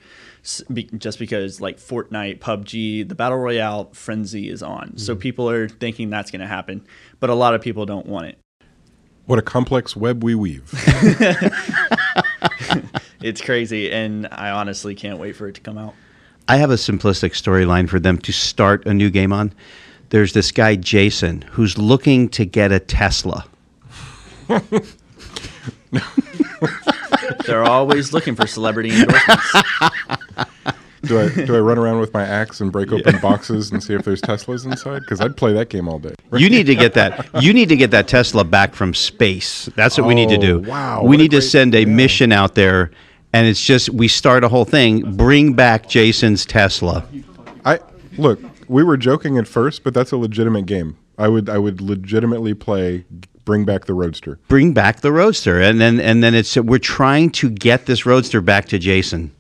just 0.98 1.20
because 1.20 1.62
like 1.62 1.78
Fortnite, 1.78 2.40
PUBG, 2.40 3.08
the 3.08 3.16
battle 3.16 3.38
royale 3.38 3.90
frenzy 3.94 4.50
is 4.50 4.62
on. 4.62 4.98
So 4.98 5.14
mm-hmm. 5.14 5.22
people 5.22 5.50
are 5.50 5.70
thinking 5.70 6.10
that's 6.10 6.32
going 6.32 6.42
to 6.42 6.48
happen, 6.48 6.86
but 7.20 7.30
a 7.30 7.36
lot 7.36 7.56
of 7.56 7.62
people 7.62 7.86
don't 7.86 8.06
want 8.06 8.28
it. 8.28 8.38
What 9.26 9.40
a 9.40 9.44
complex 9.44 9.96
web 9.96 10.24
we 10.24 10.36
weave. 10.36 10.74
It's 13.22 13.42
crazy, 13.42 13.92
and 13.92 14.28
I 14.32 14.52
honestly 14.52 14.96
can't 14.96 15.20
wait 15.20 15.36
for 15.36 15.48
it 15.48 15.56
to 15.56 15.62
come 15.62 15.78
out. 15.78 15.94
I 16.50 16.58
have 16.58 16.72
a 16.72 16.76
simplistic 16.78 17.34
storyline 17.34 17.88
for 17.88 18.00
them 18.00 18.18
to 18.18 18.34
start 18.34 18.84
a 18.88 18.94
new 18.94 19.12
game 19.12 19.32
on. 19.32 19.54
There's 20.10 20.34
this 20.34 20.52
guy 20.52 20.76
Jason 20.78 21.44
who's 21.44 21.78
looking 21.78 22.28
to 22.30 22.44
get 22.44 22.72
a 22.72 22.80
Tesla. 22.80 23.46
They're 27.46 27.64
always 27.64 28.14
looking 28.14 28.34
for 28.36 28.48
celebrity 28.48 28.90
endorsements. 28.90 29.54
do 31.04 31.20
I 31.20 31.30
do 31.46 31.56
I 31.56 31.60
run 31.60 31.78
around 31.78 32.00
with 32.00 32.16
my 32.16 32.24
axe 32.24 32.62
and 32.62 32.72
break 32.72 32.92
open 32.92 33.20
boxes 33.20 33.72
and 33.72 33.84
see 33.84 33.94
if 33.94 34.04
there's 34.04 34.24
Teslas 34.24 34.66
inside? 34.66 35.02
Because 35.02 35.22
I'd 35.22 35.38
play 35.38 35.54
that 35.54 35.70
game 35.70 35.88
all 35.88 36.00
day. 36.00 36.16
You 36.36 36.50
need 36.50 36.66
to 36.66 36.74
get 36.74 36.96
that. 36.96 37.30
You 37.44 37.54
need 37.54 37.70
to 37.70 37.76
get 37.76 37.92
that 37.92 38.08
Tesla 38.08 38.44
back 38.44 38.74
from 38.74 38.96
space. 38.96 39.70
That's 39.76 40.00
what 40.00 40.08
we 40.08 40.16
need 40.16 40.30
to 40.30 40.38
oh, 40.38 40.42
do. 40.42 40.66
Oh, 40.66 40.70
wow, 40.70 41.02
We 41.04 41.10
what 41.10 41.16
a 41.16 41.18
need 41.20 41.32
to 41.32 41.44
send 41.44 41.76
a 41.76 41.82
yeah. 41.82 41.86
mission 41.86 42.32
out 42.32 42.56
there, 42.56 42.90
and 43.34 43.48
it's 43.48 43.64
just 43.64 43.90
we 43.90 44.08
start 44.08 44.44
a 44.44 44.50
whole 44.50 44.66
thing. 44.66 45.16
Bring 45.16 45.54
back 45.54 45.88
Jason's 45.88 46.46
Tesla. 46.46 47.06
I 47.66 47.80
look. 48.18 48.40
We 48.68 48.84
were 48.84 48.98
joking 48.98 49.38
at 49.38 49.48
first, 49.48 49.84
but 49.84 49.94
that's 49.94 50.12
a 50.12 50.18
legitimate 50.18 50.66
game. 50.66 50.98
I 51.18 51.28
would 51.28 51.50
I 51.50 51.58
would 51.58 51.82
legitimately 51.82 52.54
play. 52.54 53.06
Bring 53.46 53.66
back 53.66 53.86
the 53.86 53.96
Roadster. 53.96 54.40
Bring 54.48 54.74
back 54.74 55.02
the 55.02 55.12
Roadster, 55.12 55.60
and 55.60 55.82
then 55.82 56.00
and 56.00 56.24
then 56.24 56.36
it's 56.36 56.56
we're 56.56 56.78
trying 56.78 57.32
to 57.32 57.50
get 57.50 57.88
this 57.88 58.06
Roadster 58.06 58.42
back 58.42 58.68
to 58.68 58.78
Jason. 58.78 59.32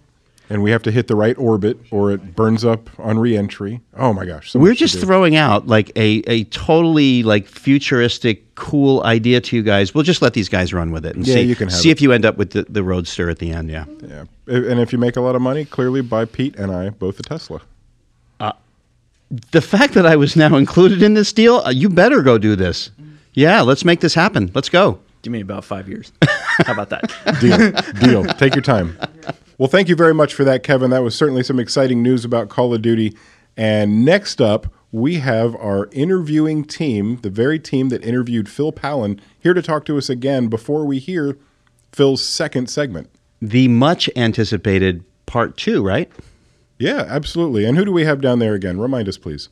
And 0.49 0.63
we 0.63 0.71
have 0.71 0.81
to 0.83 0.91
hit 0.91 1.07
the 1.07 1.15
right 1.15 1.37
orbit 1.37 1.77
or 1.91 2.11
it 2.11 2.35
burns 2.35 2.65
up 2.65 2.89
on 2.99 3.19
reentry. 3.19 3.81
Oh 3.95 4.13
my 4.13 4.25
gosh! 4.25 4.51
so 4.51 4.59
We're 4.59 4.73
just 4.73 4.99
throwing 4.99 5.35
out 5.35 5.67
like 5.67 5.91
a, 5.95 6.23
a 6.27 6.43
totally 6.45 7.23
like 7.23 7.47
futuristic, 7.47 8.55
cool 8.55 9.03
idea 9.03 9.41
to 9.41 9.55
you 9.55 9.63
guys. 9.63 9.93
We'll 9.93 10.03
just 10.03 10.21
let 10.21 10.33
these 10.33 10.49
guys 10.49 10.73
run 10.73 10.91
with 10.91 11.05
it 11.05 11.15
and 11.15 11.25
Yeah, 11.27 11.35
see, 11.35 11.41
you 11.43 11.55
can 11.55 11.69
see 11.69 11.89
it. 11.89 11.93
if 11.93 12.01
you 12.01 12.11
end 12.11 12.25
up 12.25 12.37
with 12.37 12.51
the, 12.51 12.63
the 12.69 12.83
Roadster 12.83 13.29
at 13.29 13.39
the 13.39 13.51
end. 13.51 13.69
Yeah. 13.69 13.85
Yeah, 14.01 14.25
and 14.47 14.79
if 14.79 14.91
you 14.91 14.97
make 14.99 15.15
a 15.15 15.21
lot 15.21 15.35
of 15.35 15.41
money, 15.41 15.65
clearly 15.65 16.01
buy 16.01 16.25
Pete 16.25 16.55
and 16.55 16.71
I 16.71 16.89
both 16.89 17.19
a 17.19 17.23
Tesla. 17.23 17.61
The 19.53 19.61
fact 19.61 19.93
that 19.93 20.07
I 20.07 20.15
was 20.15 20.35
now 20.35 20.55
included 20.55 21.03
in 21.03 21.13
this 21.13 21.31
deal, 21.31 21.57
uh, 21.57 21.69
you 21.69 21.87
better 21.87 22.23
go 22.23 22.39
do 22.39 22.55
this. 22.55 22.89
Yeah, 23.35 23.61
let's 23.61 23.85
make 23.85 23.99
this 23.99 24.15
happen. 24.15 24.49
Let's 24.55 24.69
go. 24.69 24.97
Give 25.21 25.31
me 25.31 25.41
about 25.41 25.63
five 25.63 25.87
years. 25.87 26.11
How 26.65 26.73
about 26.73 26.89
that? 26.89 27.11
Deal, 27.39 27.71
deal. 28.23 28.23
Take 28.39 28.55
your 28.55 28.63
time. 28.63 28.97
Well, 29.59 29.67
thank 29.67 29.89
you 29.89 29.95
very 29.95 30.13
much 30.13 30.33
for 30.33 30.45
that, 30.45 30.63
Kevin. 30.63 30.89
That 30.89 31.03
was 31.03 31.15
certainly 31.15 31.43
some 31.43 31.59
exciting 31.59 32.01
news 32.01 32.23
about 32.23 32.47
Call 32.47 32.73
of 32.73 32.81
Duty. 32.81 33.13
And 33.57 34.05
next 34.05 34.39
up, 34.39 34.73
we 34.93 35.15
have 35.15 35.53
our 35.57 35.89
interviewing 35.91 36.63
team, 36.63 37.17
the 37.23 37.29
very 37.29 37.59
team 37.59 37.89
that 37.89 38.01
interviewed 38.01 38.47
Phil 38.47 38.71
Pallen, 38.71 39.19
here 39.37 39.53
to 39.53 39.61
talk 39.61 39.83
to 39.85 39.97
us 39.97 40.09
again 40.09 40.47
before 40.47 40.85
we 40.85 40.97
hear 40.97 41.37
Phil's 41.91 42.25
second 42.25 42.69
segment. 42.69 43.09
The 43.41 43.67
much 43.67 44.09
anticipated 44.15 45.03
part 45.25 45.57
two, 45.57 45.83
right? 45.83 46.09
Yeah, 46.77 47.05
absolutely. 47.09 47.65
And 47.65 47.77
who 47.77 47.83
do 47.83 47.91
we 47.91 48.05
have 48.05 48.21
down 48.21 48.39
there 48.39 48.53
again? 48.53 48.79
Remind 48.79 49.09
us, 49.09 49.17
please. 49.17 49.49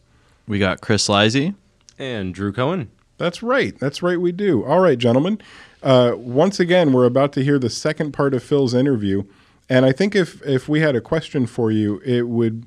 We 0.48 0.58
got 0.58 0.80
Chris 0.80 1.10
Lizey. 1.10 1.54
And 2.00 2.34
Drew 2.34 2.54
Cohen. 2.54 2.92
That's 3.18 3.44
right. 3.44 3.78
That's 3.78 4.02
right. 4.02 4.22
We 4.22 4.32
do. 4.32 4.64
All 4.64 4.80
right, 4.80 4.98
gentlemen. 4.98 5.42
Uh, 5.84 6.14
once 6.16 6.62
again, 6.62 6.94
we're 6.94 7.04
about 7.04 7.34
to 7.34 7.44
hear 7.44 7.60
the 7.60 7.70
second 7.70 8.14
part 8.14 8.34
of 8.34 8.42
Phil's 8.42 8.74
interview, 8.74 9.24
and 9.70 9.86
I 9.86 9.92
think 9.92 10.16
if 10.16 10.42
if 10.46 10.70
we 10.70 10.82
had 10.82 10.96
a 10.96 11.02
question 11.02 11.46
for 11.46 11.72
you, 11.72 12.00
it 12.06 12.28
would 12.28 12.66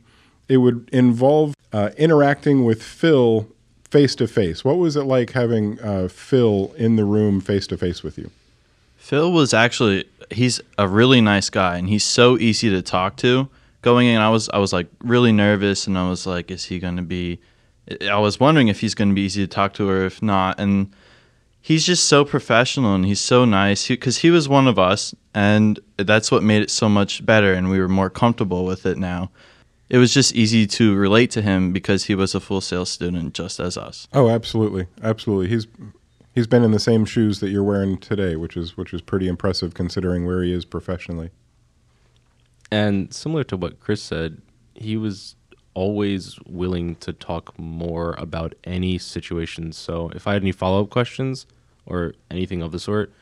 it 0.49 0.59
would 0.59 0.89
involve 0.93 1.55
uh, 1.73 1.91
interacting 1.97 2.65
with 2.65 2.83
Phil 2.83 3.47
face 3.85 4.15
to 4.17 4.27
face. 4.27 4.65
What 4.65 4.79
was 4.79 4.97
it 4.97 5.05
like 5.05 5.31
having 5.31 5.81
uh, 5.81 6.09
Phil 6.09 6.73
in 6.77 6.97
the 6.97 7.05
room 7.05 7.41
face 7.41 7.67
to 7.69 7.77
face 7.77 8.03
with 8.03 8.19
you? 8.19 8.31
Phil 8.97 9.33
was 9.33 9.55
actually 9.55 10.05
he's 10.31 10.61
a 10.79 10.87
really 10.87 11.21
nice 11.21 11.51
guy 11.51 11.77
and 11.79 11.89
he's 11.89 12.05
so 12.05 12.39
easy 12.39 12.71
to 12.71 12.83
talk 12.83 13.17
to. 13.17 13.49
Going 13.83 14.07
in, 14.07 14.21
I 14.21 14.29
was 14.29 14.49
I 14.51 14.59
was 14.59 14.73
like 14.73 14.89
really 15.01 15.33
nervous 15.33 15.87
and 15.87 15.97
I 15.97 16.09
was 16.09 16.27
like, 16.27 16.51
is 16.51 16.67
he 16.67 16.79
going 16.79 16.97
to 16.97 17.03
be? 17.03 17.41
I 18.09 18.19
was 18.19 18.39
wondering 18.39 18.69
if 18.69 18.81
he's 18.81 18.95
going 18.95 19.09
to 19.09 19.15
be 19.15 19.23
easy 19.23 19.43
to 19.43 19.49
talk 19.49 19.73
to 19.75 19.89
or 19.89 20.05
if 20.05 20.23
not. 20.23 20.61
And 20.61 20.93
he's 21.61 21.85
just 21.85 22.05
so 22.05 22.25
professional 22.25 22.95
and 22.95 23.05
he's 23.05 23.21
so 23.21 23.45
nice 23.45 23.89
because 23.89 24.19
he, 24.19 24.31
was 24.31 24.49
one 24.49 24.69
of 24.69 24.79
us 24.79 25.15
and 25.35 25.79
that's 25.97 26.31
what 26.31 26.43
made 26.43 26.63
it 26.63 26.71
so 26.71 26.89
much 26.89 27.25
better 27.25 27.53
and 27.53 27.71
we 27.71 27.79
were 27.79 27.89
more 27.89 28.11
comfortable 28.11 28.65
with 28.65 28.85
it 28.87 28.99
now. 28.99 29.31
it 29.89 29.99
was 29.99 30.15
just 30.15 30.35
easy 30.35 30.67
to 30.67 30.95
relate 30.95 31.31
to 31.33 31.43
him 31.43 31.73
because 31.73 32.05
he 32.05 32.15
was 32.15 32.35
a 32.35 32.41
full 32.41 32.61
sales 32.61 32.91
student 32.91 33.35
just 33.35 33.59
as 33.61 33.77
us. 33.77 34.09
Oh, 34.13 34.29
absolutely, 34.29 34.87
absolutely. 35.03 35.49
He's 35.49 35.67
he's 36.35 36.47
been 36.47 36.63
in 36.63 36.71
the 36.71 36.79
same 36.79 37.05
shoes 37.05 37.41
that 37.41 37.51
you're 37.51 37.65
wearing 37.65 37.99
today, 37.99 38.37
which 38.37 38.57
is 38.57 38.77
which 38.77 38.93
is 38.95 39.01
pretty 39.01 39.29
impressive 39.29 39.75
considering 39.75 40.27
where 40.27 40.43
he 40.43 40.53
is 40.53 40.65
professionally. 40.65 41.31
And 42.71 43.13
similar 43.13 43.43
to 43.45 43.57
what 43.57 43.81
Chris 43.81 44.03
said, 44.03 44.41
he 44.75 44.97
was 44.97 45.35
always 45.75 46.39
willing 46.47 46.95
to 46.97 47.13
talk 47.13 47.59
more 47.59 48.15
about 48.19 48.55
any 48.65 48.99
situation. 48.99 49.73
So 49.73 50.11
if 50.15 50.27
I 50.27 50.35
had 50.35 50.43
any 50.43 50.53
follow 50.53 50.83
up 50.83 50.91
questions 50.91 51.47
or 51.87 52.15
anything 52.31 52.63
of 52.63 52.71
the 52.71 52.79
sort, 52.79 53.13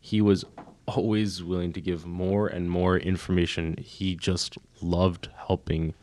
he 0.00 0.20
was 0.20 0.44
always 0.88 1.42
willing 1.42 1.72
to 1.74 1.80
give 1.80 2.06
more 2.06 2.46
and 2.46 2.70
more 2.70 2.96
information. 2.96 3.76
He 3.78 4.16
just 4.16 4.56
loved 4.80 5.28
helping 5.46 5.94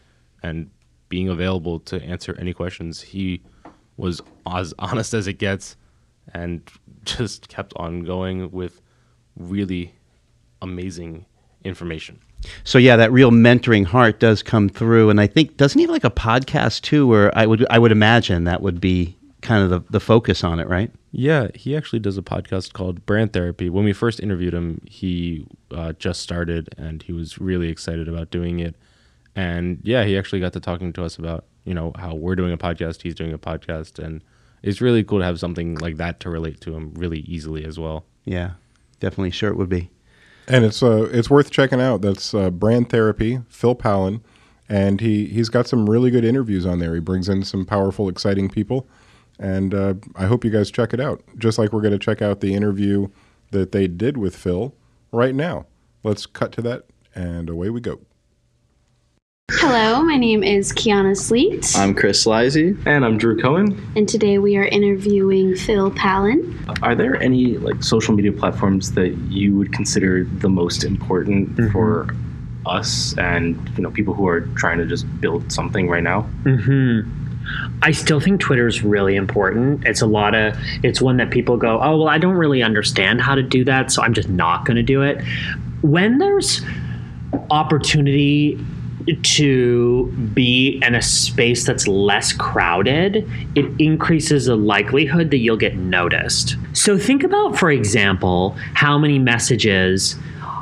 and 0.44 0.70
being 1.10 1.30
available 1.30 1.80
to 1.82 2.02
answer 2.02 2.36
any 2.40 2.54
questions. 2.54 3.02
He 3.02 3.42
was 3.98 4.22
as 4.46 4.74
honest 4.80 5.14
as 5.14 5.28
it 5.28 5.34
gets 5.34 5.76
and 6.34 6.62
just 7.04 7.48
kept 7.50 7.74
on 7.76 8.04
going 8.04 8.52
with 8.52 8.82
really 9.36 9.96
amazing 10.62 11.26
information. 11.64 12.20
So 12.64 12.78
yeah, 12.78 12.96
that 12.96 13.12
real 13.12 13.32
mentoring 13.32 13.86
heart 13.86 14.20
does 14.20 14.44
come 14.44 14.70
through, 14.70 15.10
and 15.10 15.20
I 15.20 15.26
think 15.26 15.58
doesn't 15.58 15.80
he 15.80 15.84
have 15.84 15.92
like 15.92 16.04
a 16.04 16.12
podcast 16.12 16.82
too, 16.82 17.08
where 17.08 17.36
I 17.36 17.48
would 17.48 17.66
I 17.72 17.80
would 17.80 17.92
imagine 17.92 18.44
that 18.44 18.62
would 18.62 18.80
be 18.80 19.18
kind 19.46 19.64
of 19.64 19.70
the, 19.70 19.92
the 19.92 20.00
focus 20.00 20.44
on 20.44 20.60
it, 20.60 20.68
right? 20.68 20.92
Yeah, 21.12 21.48
he 21.54 21.78
actually 21.78 22.00
does 22.00 22.18
a 22.18 22.22
podcast 22.22 22.74
called 22.74 23.06
Brand 23.06 23.32
Therapy. 23.32 23.70
When 23.70 23.86
we 23.86 23.94
first 23.94 24.20
interviewed 24.20 24.54
him, 24.54 24.82
he 24.86 25.46
uh, 25.72 25.94
just 25.94 26.22
started 26.22 26.74
and 26.78 27.04
he 27.04 27.14
was 27.14 27.38
really 27.40 27.70
excited 27.70 28.10
about 28.10 28.32
doing 28.32 28.60
it. 28.60 28.76
And 29.36 29.80
yeah, 29.84 30.04
he 30.04 30.18
actually 30.18 30.40
got 30.40 30.54
to 30.54 30.60
talking 30.60 30.92
to 30.94 31.06
us 31.06 31.18
about 31.18 31.46
you 31.66 31.74
know 31.74 31.92
how 31.98 32.16
we're 32.16 32.36
doing 32.36 32.54
a 32.54 32.58
podcast, 32.58 33.02
he's 33.02 33.16
doing 33.16 33.34
a 33.34 33.38
podcast, 33.38 34.00
and 34.00 34.24
it's 34.64 34.82
really 34.82 35.04
cool 35.04 35.20
to 35.20 35.26
have 35.26 35.40
something 35.40 35.76
like 35.76 35.98
that 35.98 36.20
to 36.22 36.30
relate 36.30 36.62
to 36.62 36.76
him 36.76 36.94
really 36.96 37.20
easily 37.22 37.66
as 37.66 37.78
well. 37.78 38.06
Yeah, 38.24 38.52
definitely 39.00 39.32
sure 39.32 39.50
it 39.50 39.58
would 39.58 39.70
be. 39.70 39.90
And 40.48 40.64
it's 40.64 40.82
uh, 40.82 41.10
it's 41.12 41.30
worth 41.30 41.52
checking 41.52 41.82
out. 41.82 42.02
That's 42.02 42.34
uh, 42.34 42.50
Brand 42.50 42.90
Therapy, 42.90 43.42
Phil 43.50 43.76
Pallen, 43.76 44.24
and 44.70 45.02
he 45.02 45.26
he's 45.26 45.50
got 45.50 45.68
some 45.68 45.90
really 45.90 46.12
good 46.12 46.24
interviews 46.24 46.66
on 46.66 46.80
there. 46.80 46.94
He 46.94 47.00
brings 47.00 47.28
in 47.28 47.44
some 47.44 47.66
powerful, 47.66 48.08
exciting 48.10 48.50
people, 48.50 48.88
and 49.40 49.74
uh, 49.74 49.94
I 50.16 50.26
hope 50.26 50.44
you 50.46 50.52
guys 50.52 50.72
check 50.72 50.94
it 50.94 51.00
out. 51.00 51.22
Just 51.38 51.58
like 51.58 51.72
we're 51.74 51.82
going 51.82 51.94
to 51.94 52.00
check 52.00 52.22
out 52.22 52.40
the 52.42 52.54
interview 52.54 53.10
that 53.52 53.72
they 53.72 53.88
did 53.88 54.18
with 54.18 54.36
Phil 54.36 54.74
right 55.12 55.36
now. 55.36 55.66
Let's 56.04 56.26
cut 56.26 56.52
to 56.54 56.62
that, 56.64 56.86
and 57.14 57.50
away 57.50 57.70
we 57.70 57.82
go. 57.82 58.00
Hello, 59.52 60.02
my 60.02 60.18
name 60.18 60.44
is 60.44 60.74
Kiana 60.74 61.16
Sleet, 61.16 61.78
I'm 61.78 61.94
Chris 61.94 62.26
Lizy. 62.26 62.76
And 62.86 63.06
I'm 63.06 63.18
Drew 63.18 63.40
Cohen. 63.40 63.80
and 63.96 64.10
today 64.10 64.38
we 64.40 64.58
are 64.58 64.66
interviewing 64.66 65.56
Phil 65.56 65.92
Pallen. 65.92 66.58
Are 66.82 66.96
there 66.96 67.22
any 67.22 67.58
like 67.58 67.84
social 67.84 68.16
media 68.16 68.32
platforms 68.32 68.94
that 68.94 69.10
you 69.30 69.56
would 69.56 69.72
consider 69.72 70.24
the 70.24 70.50
most 70.50 70.84
important 70.84 71.72
for 71.72 72.08
us 72.66 73.16
and 73.20 73.56
you 73.78 73.84
know 73.84 73.92
people 73.92 74.16
who 74.16 74.28
are 74.28 74.42
trying 74.56 74.80
to 74.80 74.86
just 74.88 75.06
build 75.22 75.52
something 75.52 75.88
right 75.90 76.04
now? 76.04 76.22
hmm 76.44 77.02
I 77.82 77.92
still 77.92 78.20
think 78.20 78.42
Twitter 78.42 78.68
is 78.68 78.84
really 78.84 79.16
important. 79.16 79.86
It's 79.86 80.02
a 80.02 80.08
lot 80.08 80.36
of, 80.36 80.58
it's 80.84 81.02
one 81.02 81.18
that 81.18 81.32
people 81.32 81.58
go, 81.58 81.80
oh, 81.82 81.98
well, 81.98 82.08
I 82.08 82.18
don't 82.18 82.36
really 82.36 82.64
understand 82.64 83.22
how 83.22 83.36
to 83.36 83.44
do 83.44 83.64
that, 83.66 83.92
so 83.92 84.02
I'm 84.02 84.14
just 84.14 84.30
not 84.30 84.66
going 84.66 84.78
to 84.78 84.84
do 84.84 85.02
it. 85.02 85.24
When 85.82 86.18
there's 86.18 86.62
opportunity 87.50 88.60
to 89.22 90.12
be 90.34 90.82
in 90.84 90.96
a 90.96 91.02
space 91.02 91.66
that's 91.66 91.88
less 91.88 92.34
crowded, 92.34 93.30
it 93.56 93.66
increases 93.80 94.46
the 94.46 94.56
likelihood 94.56 95.30
that 95.32 95.38
you'll 95.38 95.58
get 95.58 95.76
noticed. 95.76 96.56
So 96.74 96.98
think 96.98 97.24
about, 97.24 97.58
for 97.58 97.70
example, 97.70 98.56
how 98.74 98.98
many 98.98 99.20
messages 99.20 100.16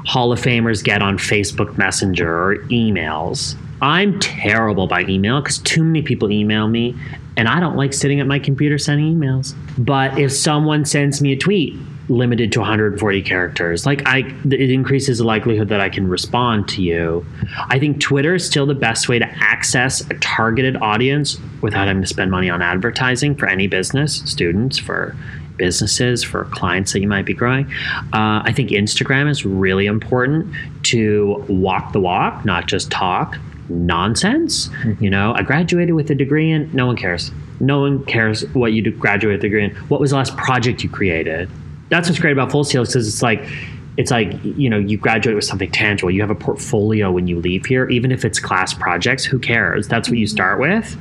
Hall 0.05 0.33
of 0.33 0.41
Famers 0.41 0.83
get 0.83 1.01
on 1.01 1.17
Facebook 1.17 1.77
Messenger 1.77 2.29
or 2.29 2.57
emails. 2.65 3.55
I'm 3.83 4.17
terrible 4.21 4.87
by 4.87 5.01
email 5.01 5.41
because 5.41 5.57
too 5.57 5.83
many 5.83 6.01
people 6.01 6.31
email 6.31 6.69
me, 6.69 6.95
and 7.35 7.49
I 7.49 7.59
don't 7.59 7.75
like 7.75 7.91
sitting 7.91 8.21
at 8.21 8.27
my 8.27 8.39
computer 8.39 8.77
sending 8.77 9.13
emails. 9.13 9.53
But 9.77 10.17
if 10.17 10.31
someone 10.31 10.85
sends 10.85 11.21
me 11.21 11.33
a 11.33 11.37
tweet 11.37 11.75
limited 12.07 12.53
to 12.53 12.59
140 12.59 13.21
characters, 13.23 13.85
like 13.85 14.07
I, 14.07 14.19
it 14.45 14.69
increases 14.69 15.17
the 15.17 15.25
likelihood 15.25 15.67
that 15.67 15.81
I 15.81 15.89
can 15.89 16.07
respond 16.07 16.69
to 16.69 16.81
you. 16.81 17.25
I 17.67 17.77
think 17.77 17.99
Twitter 17.99 18.35
is 18.35 18.45
still 18.45 18.65
the 18.65 18.73
best 18.73 19.09
way 19.09 19.19
to 19.19 19.27
access 19.43 19.99
a 20.09 20.13
targeted 20.19 20.77
audience 20.77 21.37
without 21.61 21.87
having 21.87 22.03
to 22.03 22.07
spend 22.07 22.31
money 22.31 22.49
on 22.49 22.61
advertising 22.61 23.35
for 23.35 23.49
any 23.49 23.67
business, 23.67 24.21
students, 24.23 24.77
for 24.77 25.13
businesses, 25.57 26.23
for 26.23 26.45
clients 26.45 26.93
that 26.93 27.01
you 27.01 27.07
might 27.09 27.25
be 27.25 27.33
growing. 27.33 27.65
Uh, 28.13 28.43
I 28.45 28.53
think 28.55 28.69
Instagram 28.69 29.29
is 29.29 29.45
really 29.45 29.87
important 29.87 30.55
to 30.83 31.43
walk 31.49 31.91
the 31.91 31.99
walk, 31.99 32.45
not 32.45 32.67
just 32.67 32.89
talk 32.89 33.37
nonsense. 33.69 34.69
You 34.99 35.09
know, 35.09 35.33
I 35.35 35.41
graduated 35.43 35.95
with 35.95 36.09
a 36.09 36.15
degree 36.15 36.51
in, 36.51 36.71
no 36.73 36.87
one 36.87 36.95
cares. 36.95 37.31
No 37.59 37.81
one 37.81 38.03
cares 38.05 38.43
what 38.53 38.73
you 38.73 38.81
do- 38.81 38.91
graduate 38.91 39.35
with 39.35 39.41
a 39.41 39.47
degree 39.47 39.65
in. 39.65 39.75
What 39.87 39.99
was 39.99 40.11
the 40.11 40.17
last 40.17 40.35
project 40.37 40.83
you 40.83 40.89
created? 40.89 41.49
That's 41.89 42.09
what's 42.09 42.19
great 42.19 42.31
about 42.31 42.51
Full 42.51 42.63
Sail 42.63 42.83
because 42.85 43.07
it's 43.07 43.21
like, 43.21 43.47
it's 43.95 44.09
like 44.09 44.33
you 44.43 44.71
know 44.71 44.79
you 44.79 44.97
graduate 44.97 45.35
with 45.35 45.45
something 45.45 45.69
tangible 45.69 46.09
you 46.09 46.19
have 46.19 46.31
a 46.31 46.35
portfolio 46.35 47.11
when 47.11 47.27
you 47.27 47.39
leave 47.39 47.63
here 47.63 47.87
even 47.89 48.11
if 48.11 48.25
it's 48.25 48.39
class 48.39 48.73
projects 48.73 49.23
who 49.23 49.37
cares 49.37 49.87
that's 49.87 50.09
what 50.09 50.17
you 50.17 50.25
start 50.25 50.59
with 50.59 50.97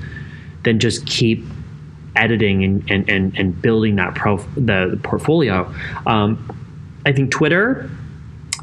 then 0.64 0.78
just 0.78 1.06
keep 1.06 1.42
editing 2.16 2.62
and, 2.64 2.90
and, 2.90 3.08
and, 3.08 3.38
and 3.38 3.62
building 3.62 3.96
that 3.96 4.14
pro 4.14 4.38
the, 4.54 4.88
the 4.90 5.00
portfolio. 5.02 5.72
Um, 6.06 6.48
I 7.06 7.12
think 7.12 7.30
Twitter, 7.30 7.90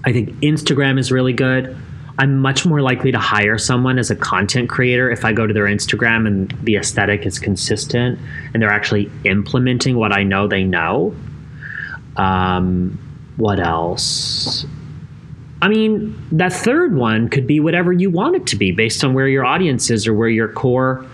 I 0.05 0.13
think 0.13 0.29
Instagram 0.39 0.99
is 0.99 1.11
really 1.11 1.33
good. 1.33 1.75
I'm 2.19 2.37
much 2.37 2.65
more 2.65 2.81
likely 2.81 3.13
to 3.13 3.17
hire 3.17 3.57
someone 3.57 3.97
as 3.97 4.11
a 4.11 4.15
content 4.15 4.67
creator 4.69 5.09
if 5.09 5.23
I 5.23 5.31
go 5.31 5.47
to 5.47 5.53
their 5.53 5.65
Instagram 5.65 6.27
and 6.27 6.51
the 6.63 6.75
aesthetic 6.75 7.25
is 7.25 7.39
consistent 7.39 8.19
and 8.53 8.61
they're 8.61 8.69
actually 8.69 9.09
implementing 9.23 9.95
what 9.95 10.11
I 10.11 10.23
know 10.23 10.45
they 10.45 10.65
know. 10.65 11.15
Um, 12.17 12.99
what 13.37 13.61
else? 13.61 14.65
I 15.61 15.69
mean, 15.69 16.21
that 16.33 16.51
third 16.51 16.93
one 16.93 17.29
could 17.29 17.47
be 17.47 17.61
whatever 17.61 17.93
you 17.93 18.09
want 18.09 18.35
it 18.35 18.47
to 18.47 18.57
be 18.57 18.73
based 18.73 19.01
on 19.05 19.13
where 19.13 19.29
your 19.29 19.45
audience 19.45 19.89
is 19.89 20.05
or 20.05 20.13
where 20.13 20.27
your 20.27 20.49
core 20.49 21.05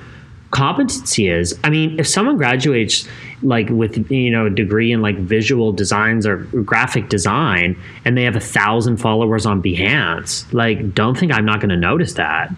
competency 0.50 1.28
is. 1.28 1.58
I 1.64 1.70
mean, 1.70 2.00
if 2.00 2.08
someone 2.08 2.38
graduates 2.38 3.08
like 3.42 3.70
with 3.70 4.10
you 4.12 4.32
know 4.32 4.46
a 4.48 4.50
degree 4.50 4.92
in 4.92 5.02
like 5.02 5.18
visual 5.18 5.72
designs 5.72 6.26
or 6.26 6.38
graphic 6.38 7.10
design 7.10 7.80
and 8.06 8.18
they 8.18 8.24
have 8.24 8.36
a 8.36 8.42
thousand 8.42 8.98
followers 8.98 9.46
on 9.46 9.62
Behance, 9.62 10.52
like 10.54 10.94
don't 10.94 11.18
think 11.18 11.32
I'm 11.32 11.46
not 11.46 11.60
going 11.60 11.70
to 11.70 11.78
notice 11.78 12.14
that. 12.14 12.52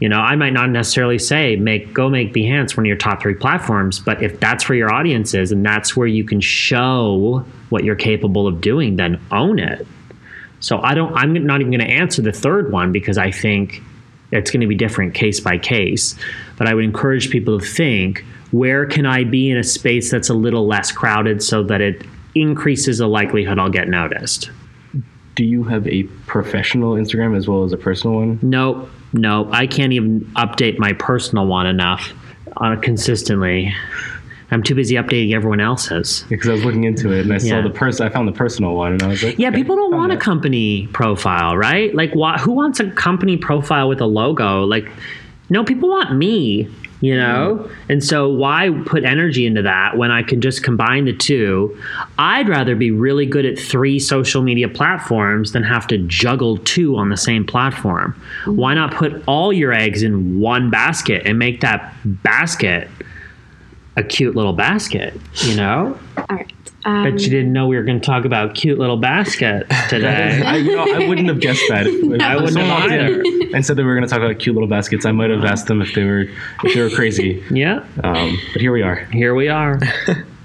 You 0.00 0.08
know, 0.08 0.20
I 0.20 0.36
might 0.36 0.52
not 0.52 0.70
necessarily 0.70 1.18
say 1.18 1.56
make 1.56 1.92
go 1.92 2.08
make 2.08 2.32
Behance 2.32 2.76
one 2.76 2.86
of 2.86 2.88
your 2.88 2.96
top 2.96 3.20
three 3.20 3.34
platforms, 3.34 3.98
but 3.98 4.22
if 4.22 4.38
that's 4.38 4.68
where 4.68 4.78
your 4.78 4.92
audience 4.92 5.34
is 5.34 5.50
and 5.50 5.64
that's 5.66 5.96
where 5.96 6.06
you 6.06 6.24
can 6.24 6.40
show 6.40 7.44
what 7.68 7.84
you're 7.84 7.96
capable 7.96 8.46
of 8.46 8.60
doing, 8.60 8.96
then 8.96 9.20
own 9.32 9.58
it. 9.58 9.86
So 10.60 10.80
I 10.80 10.94
don't. 10.94 11.14
I'm 11.14 11.32
not 11.46 11.60
even 11.60 11.72
going 11.72 11.86
to 11.86 11.92
answer 11.92 12.22
the 12.22 12.32
third 12.32 12.72
one 12.72 12.92
because 12.92 13.18
I 13.18 13.30
think 13.30 13.82
it's 14.30 14.50
going 14.50 14.60
to 14.60 14.66
be 14.66 14.74
different 14.74 15.14
case 15.14 15.40
by 15.40 15.58
case. 15.58 16.14
But 16.56 16.68
I 16.68 16.74
would 16.74 16.84
encourage 16.84 17.30
people 17.30 17.58
to 17.58 17.64
think: 17.64 18.24
where 18.50 18.86
can 18.86 19.06
I 19.06 19.24
be 19.24 19.50
in 19.50 19.56
a 19.56 19.64
space 19.64 20.10
that's 20.10 20.28
a 20.28 20.34
little 20.34 20.66
less 20.66 20.90
crowded 20.92 21.42
so 21.42 21.62
that 21.64 21.80
it 21.80 22.02
increases 22.34 22.98
the 22.98 23.06
likelihood 23.06 23.58
I'll 23.58 23.70
get 23.70 23.88
noticed? 23.88 24.50
Do 25.34 25.44
you 25.44 25.62
have 25.64 25.86
a 25.86 26.02
professional 26.26 26.94
Instagram 26.94 27.36
as 27.36 27.46
well 27.46 27.62
as 27.64 27.72
a 27.72 27.76
personal 27.76 28.16
one? 28.16 28.38
Nope, 28.42 28.90
nope. 29.12 29.48
I 29.52 29.66
can't 29.66 29.92
even 29.92 30.20
update 30.36 30.78
my 30.78 30.92
personal 30.94 31.46
one 31.46 31.66
enough 31.66 32.12
uh, 32.56 32.76
consistently. 32.76 33.72
I'm 34.50 34.62
too 34.62 34.74
busy 34.74 34.94
updating 34.94 35.34
everyone 35.34 35.60
else's. 35.60 36.24
Because 36.28 36.48
I 36.48 36.52
was 36.54 36.64
looking 36.64 36.84
into 36.84 37.12
it 37.12 37.20
and 37.20 37.34
I 37.34 37.38
saw 37.38 37.60
the 37.60 37.68
person. 37.70 38.06
I 38.06 38.10
found 38.10 38.26
the 38.26 38.32
personal 38.32 38.74
one 38.74 38.92
and 38.92 39.02
I 39.02 39.08
was 39.08 39.22
like, 39.22 39.38
Yeah, 39.38 39.48
okay, 39.48 39.56
people 39.58 39.76
don't 39.76 39.94
want 39.94 40.10
a 40.10 40.16
company 40.16 40.86
profile, 40.88 41.54
right? 41.56 41.94
Like, 41.94 42.14
wha- 42.14 42.38
who 42.38 42.52
wants 42.52 42.80
a 42.80 42.90
company 42.90 43.36
profile 43.36 43.88
with 43.90 44.00
a 44.00 44.06
logo? 44.06 44.64
Like, 44.64 44.88
no, 45.50 45.64
people 45.64 45.90
want 45.90 46.16
me, 46.16 46.66
you 47.00 47.16
know? 47.16 47.70
And 47.88 48.02
so, 48.02 48.28
why 48.28 48.70
put 48.86 49.04
energy 49.04 49.46
into 49.46 49.62
that 49.62 49.96
when 49.96 50.10
I 50.10 50.22
can 50.22 50.40
just 50.40 50.62
combine 50.62 51.04
the 51.04 51.12
two? 51.12 51.80
I'd 52.18 52.48
rather 52.48 52.74
be 52.74 52.90
really 52.90 53.26
good 53.26 53.44
at 53.44 53.58
three 53.58 53.98
social 53.98 54.42
media 54.42 54.68
platforms 54.68 55.52
than 55.52 55.62
have 55.62 55.86
to 55.88 55.98
juggle 55.98 56.58
two 56.58 56.96
on 56.96 57.10
the 57.10 57.16
same 57.16 57.44
platform. 57.44 58.20
Why 58.46 58.74
not 58.74 58.94
put 58.94 59.22
all 59.26 59.52
your 59.52 59.72
eggs 59.72 60.02
in 60.02 60.40
one 60.40 60.70
basket 60.70 61.22
and 61.26 61.38
make 61.38 61.60
that 61.60 61.94
basket 62.04 62.88
a 63.96 64.02
cute 64.02 64.36
little 64.36 64.52
basket, 64.52 65.14
you 65.44 65.56
know? 65.56 65.98
All 66.16 66.26
right. 66.30 66.52
Bet 66.84 67.20
you 67.20 67.30
didn't 67.30 67.52
know 67.52 67.66
we 67.66 67.76
were 67.76 67.82
going 67.82 68.00
to 68.00 68.06
talk 68.06 68.24
about 68.24 68.54
cute 68.54 68.78
little 68.78 68.96
baskets 68.96 69.68
today. 69.88 70.42
I, 70.44 70.56
you 70.56 70.76
know, 70.76 70.82
I 70.94 71.08
wouldn't 71.08 71.28
have 71.28 71.40
guessed 71.40 71.62
that. 71.68 71.86
If, 71.86 71.94
if 72.12 72.20
I 72.22 72.36
wouldn't 72.36 72.56
have 72.56 72.68
walked 72.68 72.92
in 72.92 73.00
either. 73.00 73.56
And 73.56 73.64
said 73.66 73.76
that 73.76 73.82
we 73.82 73.88
were 73.88 73.94
going 73.96 74.06
to 74.06 74.10
talk 74.10 74.22
about 74.22 74.38
cute 74.38 74.54
little 74.54 74.68
baskets. 74.68 75.04
I 75.04 75.12
might 75.12 75.30
have 75.30 75.44
asked 75.44 75.66
them 75.66 75.82
if 75.82 75.94
they 75.94 76.04
were 76.04 76.26
if 76.64 76.74
they 76.74 76.80
were 76.80 76.90
crazy. 76.90 77.42
yeah, 77.50 77.84
Um, 78.04 78.38
but 78.52 78.62
here 78.62 78.72
we 78.72 78.82
are. 78.82 78.96
here 79.12 79.34
we 79.34 79.48
are. 79.48 79.78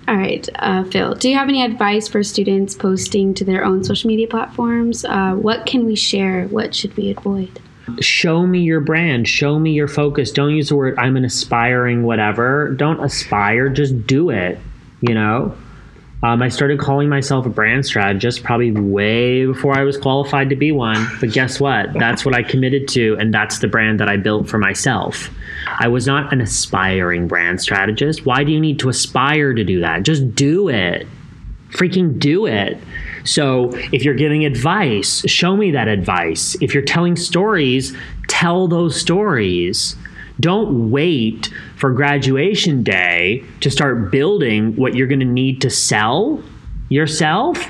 All 0.07 0.17
right, 0.17 0.47
uh, 0.55 0.83
Phil, 0.83 1.13
do 1.15 1.29
you 1.29 1.37
have 1.37 1.47
any 1.47 1.63
advice 1.63 2.09
for 2.09 2.23
students 2.23 2.75
posting 2.75 3.33
to 3.35 3.45
their 3.45 3.63
own 3.63 3.85
social 3.85 4.09
media 4.09 4.27
platforms? 4.27 5.05
Uh, 5.05 5.33
what 5.35 5.65
can 5.65 5.85
we 5.85 5.95
share? 5.95 6.45
What 6.47 6.75
should 6.75 6.95
we 6.97 7.11
avoid? 7.11 7.59
show 7.99 8.47
me 8.47 8.61
your 8.61 8.79
brand 8.79 9.27
show 9.27 9.59
me 9.59 9.73
your 9.73 9.89
focus 9.89 10.31
don't 10.31 10.51
use 10.55 10.69
the 10.69 10.75
word 10.75 10.97
i'm 10.97 11.17
an 11.17 11.25
aspiring 11.25 12.03
whatever 12.03 12.69
don't 12.75 13.03
aspire 13.03 13.67
just 13.67 14.07
do 14.07 14.29
it 14.29 14.57
you 15.01 15.13
know 15.13 15.53
um, 16.23 16.41
i 16.41 16.47
started 16.49 16.79
calling 16.79 17.07
myself 17.07 17.45
a 17.45 17.49
brand 17.49 17.85
strategist 17.85 18.43
probably 18.43 18.71
way 18.71 19.45
before 19.45 19.77
i 19.77 19.83
was 19.83 19.97
qualified 19.97 20.49
to 20.49 20.55
be 20.55 20.71
one 20.71 21.07
but 21.19 21.31
guess 21.31 21.59
what 21.59 21.93
that's 21.93 22.25
what 22.25 22.35
i 22.35 22.41
committed 22.41 22.87
to 22.87 23.15
and 23.19 23.33
that's 23.33 23.59
the 23.59 23.67
brand 23.67 23.99
that 23.99 24.09
i 24.09 24.17
built 24.17 24.49
for 24.49 24.57
myself 24.57 25.29
i 25.79 25.87
was 25.87 26.07
not 26.07 26.33
an 26.33 26.41
aspiring 26.41 27.27
brand 27.27 27.61
strategist 27.61 28.25
why 28.25 28.43
do 28.43 28.51
you 28.51 28.59
need 28.59 28.79
to 28.79 28.89
aspire 28.89 29.53
to 29.53 29.63
do 29.63 29.79
that 29.81 30.03
just 30.03 30.33
do 30.33 30.69
it 30.69 31.07
freaking 31.73 32.19
do 32.19 32.45
it. 32.45 32.77
So 33.25 33.71
if 33.91 34.03
you're 34.03 34.13
giving 34.13 34.45
advice, 34.45 35.27
show 35.29 35.57
me 35.57 35.71
that 35.71 35.87
advice. 35.87 36.55
If 36.61 36.73
you're 36.73 36.83
telling 36.83 37.15
stories, 37.15 37.95
tell 38.27 38.67
those 38.67 38.99
stories. 38.99 39.95
Don't 40.39 40.91
wait 40.91 41.51
for 41.83 41.91
graduation 41.91 42.81
day 42.81 43.43
to 43.59 43.69
start 43.69 44.09
building 44.09 44.73
what 44.77 44.95
you're 44.95 45.05
going 45.05 45.19
to 45.19 45.25
need 45.25 45.59
to 45.59 45.69
sell 45.69 46.41
yourself. 46.87 47.61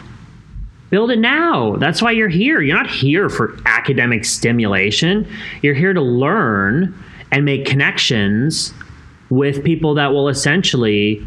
Build 0.91 1.09
it 1.09 1.17
now. 1.17 1.77
That's 1.77 1.99
why 1.99 2.11
you're 2.11 2.29
here. 2.29 2.61
You're 2.61 2.77
not 2.77 2.91
here 2.91 3.27
for 3.27 3.57
academic 3.65 4.23
stimulation. 4.23 5.27
You're 5.63 5.73
here 5.73 5.93
to 5.93 6.01
learn 6.01 6.93
and 7.31 7.43
make 7.43 7.65
connections 7.65 8.71
with 9.31 9.63
people 9.63 9.95
that 9.95 10.11
will 10.11 10.29
essentially 10.29 11.25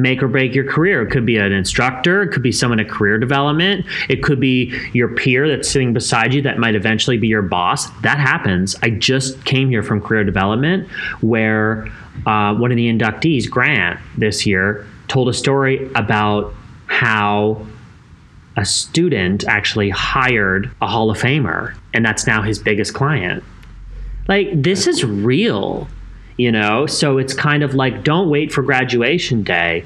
make 0.00 0.22
or 0.22 0.28
break 0.28 0.54
your 0.54 0.64
career. 0.70 1.02
It 1.02 1.10
could 1.10 1.26
be 1.26 1.36
an 1.36 1.52
instructor, 1.52 2.22
it 2.22 2.28
could 2.32 2.42
be 2.42 2.52
someone 2.52 2.80
in 2.80 2.88
career 2.88 3.18
development, 3.18 3.86
it 4.08 4.22
could 4.22 4.40
be 4.40 4.74
your 4.92 5.08
peer 5.08 5.48
that's 5.48 5.68
sitting 5.68 5.92
beside 5.92 6.34
you 6.34 6.42
that 6.42 6.58
might 6.58 6.74
eventually 6.74 7.18
be 7.18 7.28
your 7.28 7.42
boss. 7.42 7.90
That 8.00 8.18
happens. 8.18 8.76
I 8.82 8.90
just 8.90 9.44
came 9.44 9.68
here 9.68 9.82
from 9.82 10.00
career 10.00 10.24
development 10.24 10.88
where 11.20 11.86
uh, 12.26 12.54
one 12.54 12.70
of 12.70 12.76
the 12.76 12.92
inductees, 12.92 13.48
Grant, 13.48 14.00
this 14.16 14.46
year, 14.46 14.86
told 15.08 15.28
a 15.28 15.34
story 15.34 15.90
about 15.94 16.54
how 16.86 17.66
a 18.56 18.64
student 18.64 19.44
actually 19.46 19.90
hired 19.90 20.70
a 20.82 20.86
Hall 20.86 21.10
of 21.10 21.18
Famer, 21.18 21.74
and 21.94 22.04
that's 22.04 22.26
now 22.26 22.42
his 22.42 22.58
biggest 22.58 22.94
client. 22.94 23.42
Like, 24.28 24.48
this 24.52 24.86
is 24.86 25.04
real 25.04 25.88
you 26.40 26.50
know? 26.50 26.86
So 26.86 27.18
it's 27.18 27.34
kind 27.34 27.62
of 27.62 27.74
like 27.74 28.02
don't 28.02 28.30
wait 28.30 28.50
for 28.52 28.62
graduation 28.62 29.42
day. 29.42 29.84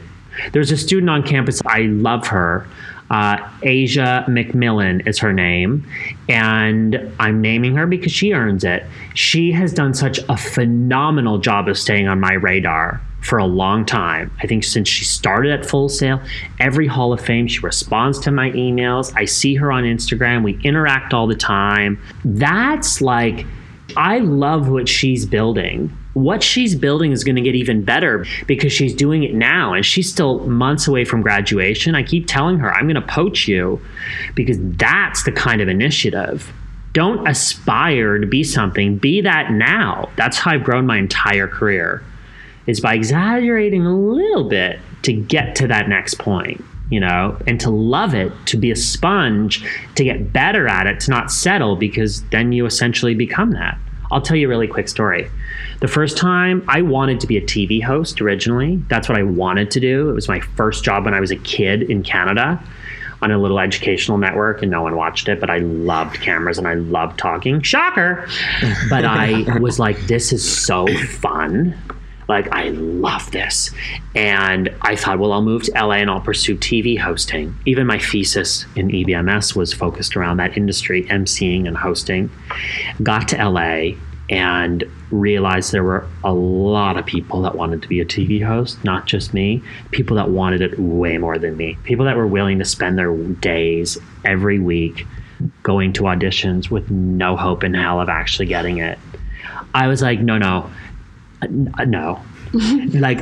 There's 0.52 0.70
a 0.70 0.76
student 0.76 1.10
on 1.10 1.22
campus 1.22 1.60
i 1.66 1.82
love 1.82 2.26
her. 2.28 2.66
Uh, 3.10 3.36
asia 3.62 4.24
mcmillan 4.28 5.06
is 5.06 5.18
her 5.18 5.32
name. 5.32 5.86
And 6.28 7.12
i'm 7.18 7.40
naming 7.40 7.74
her 7.74 7.86
because 7.86 8.12
she 8.12 8.32
earns 8.32 8.62
it. 8.62 8.84
She 9.14 9.50
has 9.52 9.72
done 9.72 9.94
such 9.94 10.18
a 10.28 10.36
phenomenal 10.36 11.38
job 11.38 11.68
of 11.68 11.76
staying 11.76 12.06
on 12.06 12.20
my 12.20 12.34
radar 12.34 13.00
for 13.20 13.38
a 13.38 13.46
long 13.46 13.86
time. 13.86 14.30
I 14.42 14.46
think 14.46 14.64
since 14.64 14.88
she 14.88 15.04
started 15.04 15.50
at 15.52 15.66
full 15.66 15.88
sail 15.88 16.20
every 16.60 16.86
hall 16.86 17.12
of 17.12 17.20
fame 17.20 17.48
she 17.48 17.58
responds 17.60 18.20
to 18.20 18.30
my 18.30 18.50
emails. 18.52 19.12
I 19.16 19.24
see 19.24 19.56
her 19.56 19.72
on 19.72 19.82
instagram. 19.82 20.44
We 20.44 20.60
interact 20.62 21.12
all 21.14 21.26
the 21.26 21.34
time. 21.34 22.00
That's 22.24 23.00
like 23.00 23.44
I 23.96 24.18
love 24.18 24.68
what 24.68 24.88
she's 24.88 25.26
building. 25.26 25.96
What 26.14 26.42
she's 26.42 26.74
building 26.74 27.12
is 27.12 27.24
going 27.24 27.36
to 27.36 27.42
get 27.42 27.54
even 27.54 27.84
better 27.84 28.24
because 28.46 28.72
she's 28.72 28.94
doing 28.94 29.24
it 29.24 29.34
now 29.34 29.74
and 29.74 29.84
she's 29.84 30.10
still 30.10 30.40
months 30.46 30.86
away 30.86 31.04
from 31.04 31.22
graduation. 31.22 31.94
I 31.94 32.02
keep 32.02 32.26
telling 32.26 32.58
her, 32.58 32.72
I'm 32.72 32.84
going 32.84 32.94
to 32.94 33.02
poach 33.02 33.48
you 33.48 33.80
because 34.34 34.56
that's 34.60 35.24
the 35.24 35.32
kind 35.32 35.60
of 35.60 35.68
initiative. 35.68 36.52
Don't 36.92 37.26
aspire 37.26 38.18
to 38.18 38.26
be 38.26 38.44
something, 38.44 38.96
be 38.96 39.20
that 39.22 39.50
now. 39.50 40.08
That's 40.16 40.38
how 40.38 40.52
I've 40.52 40.64
grown 40.64 40.86
my 40.86 40.98
entire 40.98 41.48
career. 41.48 42.02
Is 42.66 42.80
by 42.80 42.94
exaggerating 42.94 43.84
a 43.84 43.94
little 43.94 44.48
bit 44.48 44.80
to 45.02 45.12
get 45.12 45.56
to 45.56 45.66
that 45.66 45.88
next 45.88 46.18
point 46.18 46.64
you 46.90 47.00
know, 47.00 47.36
and 47.46 47.58
to 47.60 47.70
love 47.70 48.14
it, 48.14 48.32
to 48.46 48.56
be 48.56 48.70
a 48.70 48.76
sponge, 48.76 49.64
to 49.94 50.04
get 50.04 50.32
better 50.32 50.68
at 50.68 50.86
it, 50.86 51.00
to 51.00 51.10
not 51.10 51.30
settle, 51.30 51.76
because 51.76 52.22
then 52.24 52.52
you 52.52 52.66
essentially 52.66 53.14
become 53.14 53.52
that. 53.52 53.78
I'll 54.14 54.22
tell 54.22 54.36
you 54.36 54.46
a 54.46 54.48
really 54.48 54.68
quick 54.68 54.88
story. 54.88 55.28
The 55.80 55.88
first 55.88 56.16
time 56.16 56.64
I 56.68 56.82
wanted 56.82 57.18
to 57.20 57.26
be 57.26 57.36
a 57.36 57.40
TV 57.40 57.82
host 57.82 58.20
originally, 58.20 58.76
that's 58.88 59.08
what 59.08 59.18
I 59.18 59.24
wanted 59.24 59.72
to 59.72 59.80
do. 59.80 60.08
It 60.08 60.12
was 60.12 60.28
my 60.28 60.38
first 60.38 60.84
job 60.84 61.04
when 61.04 61.14
I 61.14 61.20
was 61.20 61.32
a 61.32 61.36
kid 61.36 61.82
in 61.82 62.04
Canada 62.04 62.62
on 63.22 63.32
a 63.32 63.38
little 63.38 63.58
educational 63.58 64.16
network, 64.18 64.62
and 64.62 64.70
no 64.70 64.82
one 64.82 64.94
watched 64.94 65.28
it, 65.28 65.40
but 65.40 65.50
I 65.50 65.58
loved 65.58 66.20
cameras 66.20 66.58
and 66.58 66.68
I 66.68 66.74
loved 66.74 67.18
talking. 67.18 67.60
Shocker! 67.60 68.28
But 68.88 69.04
I 69.04 69.58
was 69.60 69.80
like, 69.80 69.98
this 70.06 70.32
is 70.32 70.48
so 70.48 70.86
fun 70.86 71.76
like 72.28 72.50
I 72.52 72.70
love 72.70 73.30
this. 73.30 73.70
And 74.14 74.74
I 74.82 74.96
thought, 74.96 75.18
well, 75.18 75.32
I'll 75.32 75.42
move 75.42 75.64
to 75.64 75.72
LA 75.72 75.96
and 75.96 76.10
I'll 76.10 76.20
pursue 76.20 76.56
TV 76.56 76.98
hosting. 76.98 77.54
Even 77.66 77.86
my 77.86 77.98
thesis 77.98 78.66
in 78.76 78.88
EBMS 78.88 79.54
was 79.54 79.72
focused 79.72 80.16
around 80.16 80.38
that 80.38 80.56
industry, 80.56 81.04
emceeing 81.04 81.66
and 81.66 81.76
hosting. 81.76 82.30
Got 83.02 83.28
to 83.28 83.48
LA 83.48 83.96
and 84.30 84.84
realized 85.10 85.72
there 85.72 85.84
were 85.84 86.06
a 86.24 86.32
lot 86.32 86.96
of 86.96 87.04
people 87.04 87.42
that 87.42 87.54
wanted 87.54 87.82
to 87.82 87.88
be 87.88 88.00
a 88.00 88.04
TV 88.04 88.44
host, 88.44 88.82
not 88.84 89.06
just 89.06 89.34
me. 89.34 89.62
People 89.90 90.16
that 90.16 90.30
wanted 90.30 90.62
it 90.62 90.78
way 90.78 91.18
more 91.18 91.38
than 91.38 91.56
me. 91.56 91.76
People 91.84 92.06
that 92.06 92.16
were 92.16 92.26
willing 92.26 92.58
to 92.58 92.64
spend 92.64 92.98
their 92.98 93.14
days 93.14 93.98
every 94.24 94.58
week 94.58 95.06
going 95.62 95.92
to 95.92 96.02
auditions 96.02 96.70
with 96.70 96.90
no 96.90 97.36
hope 97.36 97.64
in 97.64 97.74
hell 97.74 98.00
of 98.00 98.08
actually 98.08 98.46
getting 98.46 98.78
it. 98.78 98.98
I 99.74 99.88
was 99.88 100.00
like, 100.00 100.20
no, 100.20 100.38
no, 100.38 100.70
Uh, 101.44 101.84
no. 101.84 102.22
like 102.52 103.20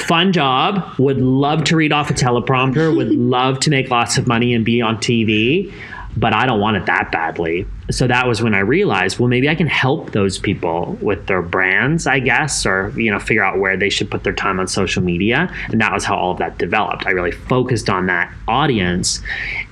fun 0.00 0.32
job. 0.32 0.98
Would 0.98 1.20
love 1.20 1.64
to 1.64 1.76
read 1.76 1.92
off 1.92 2.10
a 2.10 2.14
teleprompter. 2.14 2.94
Would 2.96 3.10
love 3.12 3.60
to 3.60 3.70
make 3.70 3.90
lots 3.90 4.18
of 4.18 4.26
money 4.26 4.54
and 4.54 4.64
be 4.64 4.80
on 4.80 4.98
tv 4.98 5.72
but 6.18 6.34
i 6.34 6.46
don't 6.46 6.60
want 6.60 6.76
it 6.76 6.86
that 6.86 7.12
badly. 7.12 7.66
So 7.90 8.06
that 8.06 8.26
was 8.26 8.42
when 8.42 8.54
i 8.54 8.58
realized 8.58 9.18
well 9.18 9.28
maybe 9.28 9.48
i 9.48 9.54
can 9.54 9.66
help 9.66 10.12
those 10.12 10.38
people 10.38 10.98
with 11.00 11.26
their 11.26 11.42
brands 11.42 12.06
i 12.06 12.18
guess 12.18 12.66
or 12.66 12.92
you 12.96 13.10
know 13.10 13.18
figure 13.18 13.44
out 13.44 13.58
where 13.58 13.76
they 13.76 13.88
should 13.88 14.10
put 14.10 14.24
their 14.24 14.32
time 14.32 14.60
on 14.60 14.66
social 14.68 15.02
media. 15.02 15.52
And 15.68 15.80
that 15.80 15.92
was 15.92 16.04
how 16.04 16.16
all 16.16 16.32
of 16.32 16.38
that 16.38 16.58
developed. 16.58 17.06
I 17.06 17.10
really 17.10 17.30
focused 17.30 17.88
on 17.88 18.06
that 18.06 18.32
audience. 18.46 19.20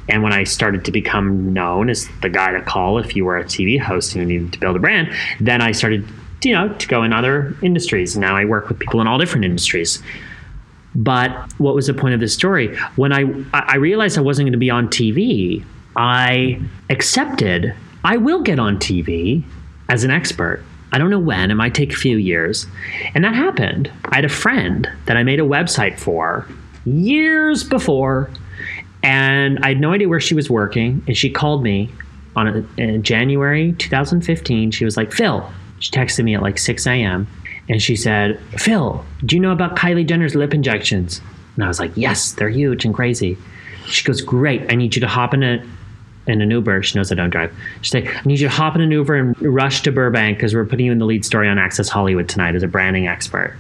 And 0.09 0.23
when 0.23 0.33
i 0.33 0.45
started 0.45 0.85
to 0.85 0.93
become 0.93 1.53
known 1.53 1.91
as 1.91 2.09
the 2.23 2.29
guy 2.29 2.53
to 2.53 2.63
call 2.63 2.99
if 2.99 3.17
you 3.17 3.25
were 3.25 3.37
a 3.37 3.45
tv 3.45 3.81
host 3.81 4.15
and 4.15 4.23
you 4.23 4.39
needed 4.39 4.53
to 4.53 4.61
build 4.61 4.77
a 4.77 4.79
brand 4.79 5.13
then 5.41 5.61
i 5.61 5.73
started 5.73 6.07
you 6.47 6.53
know, 6.53 6.69
to 6.69 6.87
go 6.87 7.03
in 7.03 7.13
other 7.13 7.55
industries. 7.61 8.17
Now 8.17 8.37
I 8.37 8.45
work 8.45 8.69
with 8.69 8.79
people 8.79 9.01
in 9.01 9.09
all 9.09 9.19
different 9.19 9.45
industries. 9.45 10.01
But 10.95 11.31
what 11.59 11.75
was 11.75 11.89
the 11.89 11.95
point 11.95 12.15
of 12.15 12.21
this 12.21 12.33
story? 12.33 12.75
When 12.95 13.13
I 13.13 13.25
I 13.53 13.77
realized 13.77 14.17
I 14.17 14.23
wasn't 14.23 14.47
going 14.47 14.53
to 14.53 14.59
be 14.59 14.71
on 14.71 14.89
TV, 14.89 15.65
I 15.97 16.61
accepted 16.89 17.75
I 18.05 18.17
will 18.17 18.41
get 18.41 18.61
on 18.61 18.79
TV 18.79 19.43
as 19.89 20.05
an 20.05 20.13
expert. 20.13 20.63
I 20.93 20.99
don't 20.99 21.11
know 21.11 21.19
when, 21.19 21.51
it 21.51 21.57
might 21.57 21.75
take 21.75 21.93
a 21.93 21.97
few 21.97 22.17
years. 22.17 22.67
And 23.15 23.25
that 23.25 23.35
happened. 23.35 23.91
I 24.05 24.17
had 24.17 24.25
a 24.25 24.31
friend 24.31 24.89
that 25.07 25.17
I 25.17 25.25
made 25.25 25.41
a 25.41 25.43
website 25.43 25.99
for 25.99 26.47
years 26.85 27.65
before, 27.65 28.31
and 29.03 29.59
I 29.65 29.69
had 29.71 29.81
no 29.81 29.93
idea 29.93 30.09
where 30.09 30.21
she 30.21 30.35
was 30.35 30.49
working. 30.49 31.03
And 31.09 31.17
she 31.17 31.29
called 31.29 31.65
me 31.65 31.91
on 32.37 32.47
a, 32.47 32.81
in 32.81 33.03
January 33.03 33.73
2015. 33.73 34.71
She 34.71 34.85
was 34.85 34.97
like, 34.97 35.13
Phil, 35.13 35.51
she 35.79 35.91
texted 35.91 36.25
me 36.25 36.35
at 36.35 36.43
like 36.43 36.59
6 36.59 36.87
a.m. 36.87 37.27
and 37.69 37.83
she 37.83 37.97
said, 37.97 38.41
Phil, 38.59 39.05
do 39.25 39.37
you 39.37 39.43
know 39.43 39.53
about 39.53 39.77
Kylie 39.77 40.07
Jenner's 40.07 40.35
lip 40.35 40.55
injections? 40.55 41.21
And 41.55 41.65
I 41.65 41.69
was 41.69 41.81
like, 41.81 41.93
yes, 41.97 42.33
they're 42.33 42.49
huge 42.49 42.85
and 42.85 42.95
crazy. 42.95 43.37
She 43.87 44.05
goes, 44.05 44.21
great. 44.21 44.71
I 44.71 44.75
need 44.75 44.95
you 44.95 45.01
to 45.01 45.09
hop 45.09 45.35
in 45.35 45.43
a 45.43 45.65
in 46.27 46.41
an 46.41 46.51
Uber. 46.51 46.83
She 46.83 46.99
knows 46.99 47.13
I 47.13 47.15
don't 47.15 47.31
drive. 47.31 47.55
She 47.83 47.91
said, 47.91 48.09
I 48.09 48.23
need 48.25 48.41
you 48.41 48.49
to 48.49 48.55
hop 48.55 48.75
in 48.75 48.81
an 48.81 48.91
Uber 48.91 49.15
and 49.15 49.41
rush 49.41 49.83
to 49.83 49.93
Burbank 49.93 50.39
because 50.39 50.55
we're 50.55 50.65
putting 50.65 50.87
you 50.87 50.93
in 50.93 50.99
the 50.99 51.05
lead 51.05 51.25
story 51.25 51.49
on 51.49 51.57
Access 51.59 51.89
Hollywood 51.89 52.29
tonight 52.29 52.57
as 52.57 52.65
a 52.65 52.69
branding 52.69 53.07
expert. 53.07 53.57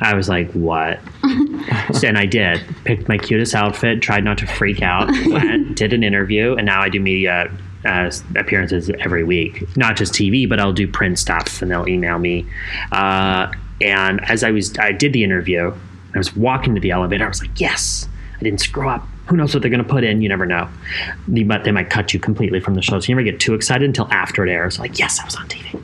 I 0.00 0.14
was 0.14 0.28
like, 0.28 0.50
what? 0.52 0.98
and 2.04 2.18
I 2.18 2.26
did. 2.26 2.60
Picked 2.84 3.08
my 3.08 3.18
cutest 3.18 3.54
outfit, 3.54 4.02
tried 4.02 4.24
not 4.24 4.36
to 4.38 4.46
freak 4.46 4.82
out, 4.82 5.08
went, 5.26 5.76
did 5.76 5.92
an 5.92 6.02
interview, 6.02 6.54
and 6.54 6.66
now 6.66 6.82
I 6.82 6.88
do 6.88 7.00
media 7.00 7.50
uh, 7.86 8.10
appearances 8.36 8.90
every 8.98 9.24
week. 9.24 9.76
Not 9.76 9.96
just 9.96 10.12
TV, 10.12 10.48
but 10.48 10.58
I'll 10.60 10.72
do 10.72 10.88
print 10.88 11.18
stuff, 11.18 11.62
and 11.62 11.70
they'll 11.70 11.88
email 11.88 12.18
me. 12.18 12.46
Uh, 12.92 13.52
and 13.80 14.20
as 14.28 14.42
I 14.42 14.50
was, 14.50 14.76
I 14.78 14.92
did 14.92 15.12
the 15.12 15.22
interview. 15.22 15.72
I 16.14 16.18
was 16.18 16.34
walking 16.34 16.74
to 16.74 16.80
the 16.80 16.90
elevator. 16.90 17.24
I 17.24 17.28
was 17.28 17.40
like, 17.40 17.60
yes, 17.60 18.08
I 18.36 18.42
didn't 18.42 18.60
screw 18.60 18.88
up. 18.88 19.06
Who 19.26 19.36
knows 19.36 19.54
what 19.54 19.62
they're 19.62 19.70
going 19.70 19.82
to 19.82 19.88
put 19.88 20.04
in? 20.04 20.22
You 20.22 20.28
never 20.28 20.46
know. 20.46 20.68
But 21.28 21.64
they 21.64 21.72
might 21.72 21.90
cut 21.90 22.14
you 22.14 22.20
completely 22.20 22.60
from 22.60 22.74
the 22.74 22.82
show. 22.82 23.00
So 23.00 23.08
you 23.08 23.14
never 23.14 23.24
get 23.24 23.40
too 23.40 23.54
excited 23.54 23.84
until 23.84 24.10
after 24.12 24.46
it 24.46 24.50
airs. 24.50 24.78
Like, 24.78 24.98
yes, 24.98 25.20
I 25.20 25.24
was 25.24 25.34
on 25.36 25.48
TV. 25.48 25.82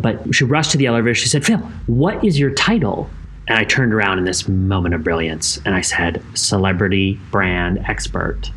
But 0.00 0.34
she 0.34 0.44
rushed 0.44 0.72
to 0.72 0.78
the 0.78 0.86
elevator. 0.86 1.14
She 1.14 1.28
said, 1.28 1.44
Phil, 1.44 1.58
what 1.86 2.22
is 2.24 2.38
your 2.38 2.50
title? 2.50 3.08
And 3.46 3.58
I 3.58 3.64
turned 3.64 3.94
around 3.94 4.18
in 4.18 4.24
this 4.24 4.48
moment 4.48 4.94
of 4.94 5.04
brilliance 5.04 5.58
and 5.64 5.74
I 5.74 5.82
said, 5.82 6.22
celebrity 6.34 7.20
brand 7.30 7.78
expert. 7.86 8.50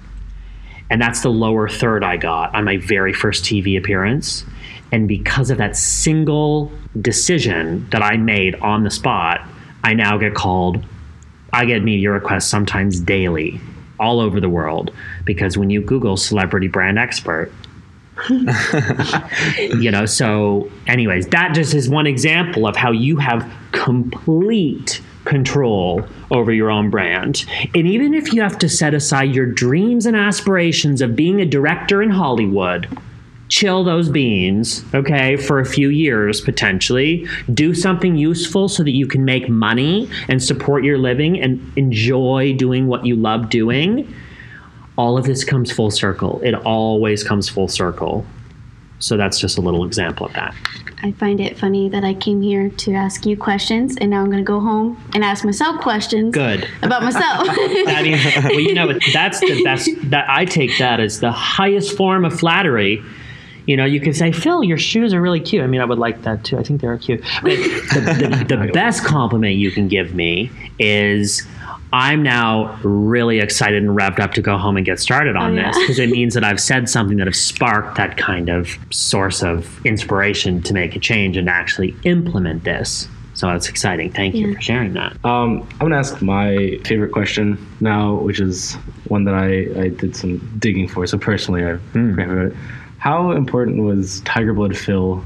And 0.90 1.02
that's 1.02 1.22
the 1.22 1.30
lower 1.30 1.68
third 1.68 2.04
I 2.04 2.18
got 2.18 2.56
on 2.56 2.64
my 2.64 2.78
very 2.78 3.14
first 3.14 3.44
TV 3.44 3.78
appearance. 3.78 4.46
And 4.92 5.08
because 5.08 5.50
of 5.50 5.58
that 5.58 5.76
single 5.76 6.72
decision 7.02 7.88
that 7.90 8.02
I 8.02 8.18
made 8.18 8.56
on 8.56 8.84
the 8.84 8.92
spot, 8.92 9.42
I 9.84 9.94
now 9.94 10.18
get 10.18 10.34
called, 10.34 10.84
I 11.52 11.66
get 11.66 11.84
media 11.84 12.12
requests 12.12 12.48
sometimes 12.48 13.00
daily 13.00 13.60
all 14.00 14.20
over 14.20 14.40
the 14.40 14.50
world 14.50 14.92
because 15.26 15.58
when 15.58 15.70
you 15.70 15.82
Google 15.82 16.16
celebrity 16.16 16.68
brand 16.68 16.98
expert, 16.98 17.52
you 18.30 19.92
know, 19.92 20.06
so, 20.06 20.72
anyways, 20.88 21.28
that 21.28 21.54
just 21.54 21.74
is 21.74 21.88
one 21.88 22.08
example 22.08 22.66
of 22.66 22.76
how 22.76 22.92
you 22.92 23.18
have 23.18 23.50
complete 23.74 25.02
control 25.28 26.08
over 26.32 26.52
your 26.52 26.72
own 26.72 26.90
brand. 26.90 27.46
And 27.76 27.86
even 27.86 28.14
if 28.14 28.34
you 28.34 28.42
have 28.42 28.58
to 28.60 28.70
set 28.70 28.94
aside 28.94 29.36
your 29.36 29.46
dreams 29.46 30.06
and 30.06 30.16
aspirations 30.16 31.02
of 31.02 31.16
being 31.16 31.42
a 31.42 31.46
director 31.46 32.02
in 32.02 32.10
Hollywood, 32.10 32.88
chill 33.50 33.84
those 33.84 34.10
beans, 34.10 34.84
okay, 34.94 35.38
for 35.38 35.60
a 35.60 35.66
few 35.66 35.90
years 35.90 36.42
potentially. 36.42 37.28
Do 37.54 37.74
something 37.74 38.16
useful 38.16 38.68
so 38.68 38.84
that 38.84 38.92
you 38.92 39.08
can 39.08 39.26
make 39.26 39.50
money 39.50 40.10
and 40.28 40.42
support 40.42 40.84
your 40.84 40.98
living 40.98 41.42
and 41.42 41.72
enjoy 41.78 42.54
doing 42.54 42.88
what 42.88 43.06
you 43.06 43.16
love 43.16 43.50
doing. 43.50 44.14
All 44.98 45.18
of 45.18 45.26
this 45.26 45.44
comes 45.44 45.72
full 45.72 45.92
circle. 45.92 46.42
It 46.44 46.56
always 46.56 47.24
comes 47.24 47.48
full 47.48 47.68
circle. 47.68 48.26
So 49.00 49.16
that's 49.16 49.40
just 49.40 49.58
a 49.58 49.62
little 49.62 49.86
example 49.86 50.26
of 50.26 50.34
that. 50.34 50.56
I 51.04 51.12
find 51.12 51.40
it 51.40 51.58
funny 51.58 51.90
that 51.90 52.04
I 52.04 52.16
came 52.16 52.42
here 52.42 52.70
to 52.70 52.94
ask 52.94 53.26
you 53.26 53.38
questions, 53.38 53.98
and 53.98 54.10
now 54.10 54.22
I'm 54.22 54.28
going 54.28 54.40
to 54.40 54.44
go 54.44 54.60
home 54.60 55.02
and 55.14 55.24
ask 55.24 55.46
myself 55.46 55.80
questions 55.82 56.34
Good. 56.34 56.68
about 56.82 57.04
myself. 57.04 57.48
That 57.88 58.06
is, 58.06 58.44
well, 58.44 58.60
you 58.60 58.74
know, 58.74 59.00
that's 59.14 59.40
the 59.40 59.64
best. 59.64 59.90
That 60.10 60.26
I 60.30 60.46
take 60.46 60.78
that 60.80 61.00
as 61.00 61.20
the 61.20 61.32
highest 61.32 61.96
form 61.96 62.26
of 62.26 62.38
flattery. 62.38 63.04
You 63.66 63.78
know, 63.78 63.86
you 63.86 64.00
can 64.00 64.14
say, 64.14 64.32
Phil, 64.32 64.64
your 64.64 64.78
shoes 64.78 65.14
are 65.14 65.22
really 65.22 65.40
cute. 65.40 65.64
I 65.64 65.68
mean, 65.68 65.82
I 65.82 65.86
would 65.86 66.00
like 66.00 66.24
that 66.24 66.44
too. 66.44 66.58
I 66.58 66.64
think 66.64 66.82
they're 66.82 66.98
cute. 66.98 67.22
But 67.44 67.58
the, 67.58 68.46
the, 68.48 68.56
the 68.56 68.72
best 68.74 69.04
compliment 69.04 69.56
you 69.56 69.72
can 69.72 69.88
give 69.88 70.16
me 70.16 70.52
is. 70.80 71.46
I'm 71.94 72.22
now 72.22 72.78
really 72.84 73.40
excited 73.40 73.82
and 73.82 73.98
revved 73.98 74.20
up 74.20 74.34
to 74.34 74.42
go 74.42 74.58
home 74.58 74.76
and 74.78 74.86
get 74.86 75.00
started 75.00 75.36
on 75.38 75.52
Oh, 75.58 75.62
yeah. 75.62 75.72
this 75.72 75.80
because 75.80 76.00
it 76.00 76.10
means 76.18 76.34
that 76.34 76.44
I've 76.44 76.60
said 76.60 76.90
something 76.90 77.18
that 77.18 77.28
has 77.28 77.40
sparked 77.40 77.96
that 77.98 78.18
kind 78.18 78.50
of 78.50 78.78
source 78.92 79.42
of 79.44 79.86
inspiration 79.86 80.62
to 80.64 80.74
make 80.74 80.96
a 80.96 81.00
change 81.00 81.38
and 81.38 81.50
actually 81.50 81.96
implement 82.04 82.64
this. 82.66 83.08
So 83.36 83.50
it's 83.52 83.70
exciting. 83.70 84.12
Thank 84.12 84.34
you 84.36 84.48
Yeah. 84.48 84.56
for 84.56 84.62
sharing 84.62 84.94
that. 84.94 85.14
Um, 85.24 85.62
I'm 85.74 85.78
gonna 85.80 85.98
ask 85.98 86.22
my 86.22 86.80
favorite 86.86 87.12
question 87.12 87.58
now, 87.80 88.16
which 88.16 88.40
is 88.40 88.74
one 89.08 89.24
that 89.26 89.36
I, 89.36 89.82
I 89.84 89.88
did 89.90 90.16
some 90.16 90.40
digging 90.60 90.88
for. 90.88 91.06
So 91.08 91.18
personally, 91.18 91.64
I 91.64 91.78
favorite. 91.94 92.54
How 92.98 93.32
important 93.32 93.84
was 93.84 94.22
Tiger 94.22 94.54
Blood 94.54 94.76
Phil 94.76 95.24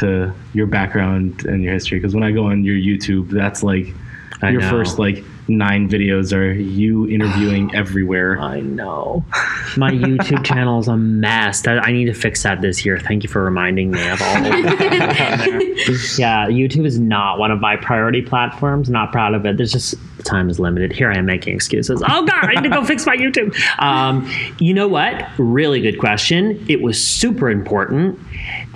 to 0.00 0.32
your 0.52 0.66
background 0.66 1.44
and 1.46 1.62
your 1.62 1.72
history? 1.72 1.98
Because 1.98 2.12
when 2.14 2.24
I 2.24 2.32
go 2.32 2.46
on 2.46 2.64
your 2.64 2.74
YouTube, 2.76 3.30
that's 3.30 3.62
like 3.62 3.86
I 4.42 4.50
your 4.50 4.60
know. 4.62 4.70
first 4.70 4.98
like 4.98 5.22
nine 5.48 5.88
videos 5.88 6.36
are 6.36 6.52
you 6.52 7.08
interviewing 7.08 7.74
everywhere. 7.74 8.38
I 8.38 8.60
know. 8.60 9.24
My 9.76 9.90
YouTube 9.90 10.44
channel 10.44 10.78
is 10.80 10.88
a 10.88 10.96
mess. 10.96 11.62
That 11.62 11.84
I 11.84 11.92
need 11.92 12.06
to 12.06 12.14
fix 12.14 12.42
that 12.42 12.60
this 12.60 12.84
year. 12.84 12.98
Thank 12.98 13.22
you 13.22 13.28
for 13.28 13.42
reminding 13.42 13.90
me 13.90 14.08
of 14.08 14.20
all. 14.20 14.36
Of 14.36 14.44
that. 14.44 15.46
yeah, 16.18 16.46
YouTube 16.46 16.86
is 16.86 16.98
not 16.98 17.38
one 17.38 17.50
of 17.50 17.60
my 17.60 17.76
priority 17.76 18.22
platforms. 18.22 18.90
Not 18.90 19.12
proud 19.12 19.34
of 19.34 19.46
it. 19.46 19.56
There's 19.56 19.72
just 19.72 19.94
time 20.24 20.48
is 20.48 20.60
limited. 20.60 20.92
Here 20.92 21.10
I 21.10 21.18
am 21.18 21.26
making 21.26 21.54
excuses. 21.54 22.02
Oh 22.06 22.24
God, 22.24 22.44
I 22.44 22.54
need 22.54 22.62
to 22.62 22.68
go 22.68 22.84
fix 22.84 23.06
my 23.06 23.16
YouTube. 23.16 23.56
Um, 23.80 24.30
you 24.58 24.74
know 24.74 24.88
what? 24.88 25.26
Really 25.38 25.80
good 25.80 25.98
question. 25.98 26.64
It 26.68 26.82
was 26.82 27.02
super 27.02 27.50
important 27.50 28.18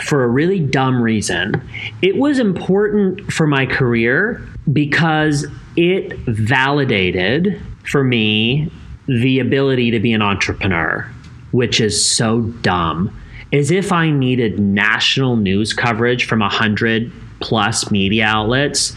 for 0.01 0.25
a 0.25 0.29
really 0.29 0.61
dumb 0.61 1.01
reason. 1.01 1.61
It 2.03 2.17
was 2.17 2.39
important 2.39 3.33
for 3.33 3.47
my 3.47 3.67
career 3.67 4.47
because 4.73 5.47
it 5.77 6.17
validated 6.27 7.61
for 7.85 8.05
me 8.05 8.71
the 9.07 9.39
ability 9.39 9.91
to 9.93 10.01
be 10.01 10.13
an 10.13 10.23
entrepreneur, 10.23 11.09
which 11.53 11.81
is 11.81 12.05
so 12.05 12.43
dumb. 12.63 13.17
As 13.53 13.71
if 13.71 13.93
I 13.93 14.11
needed 14.11 14.59
national 14.59 15.37
news 15.37 15.73
coverage 15.73 16.27
from 16.27 16.43
a 16.43 16.49
hundred 16.49 17.13
plus 17.41 17.91
media 17.91 18.25
outlets 18.25 18.95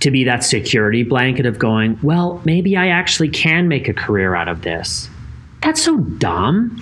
to 0.00 0.10
be 0.10 0.24
that 0.24 0.42
security 0.44 1.02
blanket 1.02 1.46
of 1.46 1.58
going, 1.58 1.98
well, 2.02 2.40
maybe 2.44 2.76
I 2.76 2.88
actually 2.88 3.28
can 3.28 3.68
make 3.68 3.88
a 3.88 3.94
career 3.94 4.34
out 4.34 4.48
of 4.48 4.62
this. 4.62 5.08
That's 5.62 5.82
so 5.82 5.98
dumb. 5.98 6.76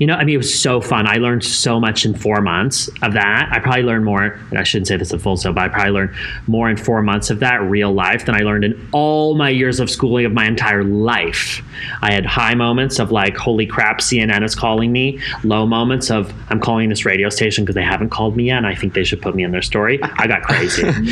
You 0.00 0.06
know, 0.06 0.14
I 0.16 0.24
mean, 0.24 0.34
it 0.34 0.38
was 0.38 0.58
so 0.58 0.80
fun. 0.80 1.06
I 1.06 1.16
learned 1.16 1.44
so 1.44 1.78
much 1.78 2.06
in 2.06 2.14
four 2.14 2.40
months 2.40 2.88
of 3.02 3.12
that. 3.12 3.50
I 3.52 3.58
probably 3.60 3.82
learned 3.82 4.06
more, 4.06 4.40
and 4.50 4.58
I 4.58 4.62
shouldn't 4.62 4.88
say 4.88 4.96
this 4.96 5.12
at 5.12 5.20
full 5.20 5.36
so, 5.36 5.52
but 5.52 5.62
I 5.64 5.68
probably 5.68 5.92
learned 5.92 6.14
more 6.46 6.70
in 6.70 6.78
four 6.78 7.02
months 7.02 7.28
of 7.28 7.40
that 7.40 7.60
real 7.62 7.92
life 7.92 8.24
than 8.24 8.34
I 8.34 8.38
learned 8.38 8.64
in 8.64 8.88
all 8.92 9.34
my 9.34 9.50
years 9.50 9.78
of 9.78 9.90
schooling 9.90 10.24
of 10.24 10.32
my 10.32 10.46
entire 10.46 10.82
life. 10.82 11.62
I 12.00 12.12
had 12.12 12.24
high 12.24 12.54
moments 12.54 12.98
of 12.98 13.12
like, 13.12 13.36
holy 13.36 13.66
crap, 13.66 14.00
CNN 14.00 14.42
is 14.42 14.54
calling 14.54 14.90
me. 14.90 15.20
Low 15.44 15.66
moments 15.66 16.10
of, 16.10 16.32
I'm 16.48 16.60
calling 16.60 16.88
this 16.88 17.04
radio 17.04 17.28
station 17.28 17.64
because 17.64 17.74
they 17.74 17.82
haven't 17.82 18.08
called 18.08 18.36
me 18.36 18.44
yet, 18.44 18.58
and 18.58 18.66
I 18.66 18.74
think 18.74 18.94
they 18.94 19.04
should 19.04 19.20
put 19.20 19.34
me 19.34 19.44
in 19.44 19.50
their 19.50 19.62
story. 19.62 20.02
I 20.02 20.26
got 20.26 20.42
crazy. 20.42 20.82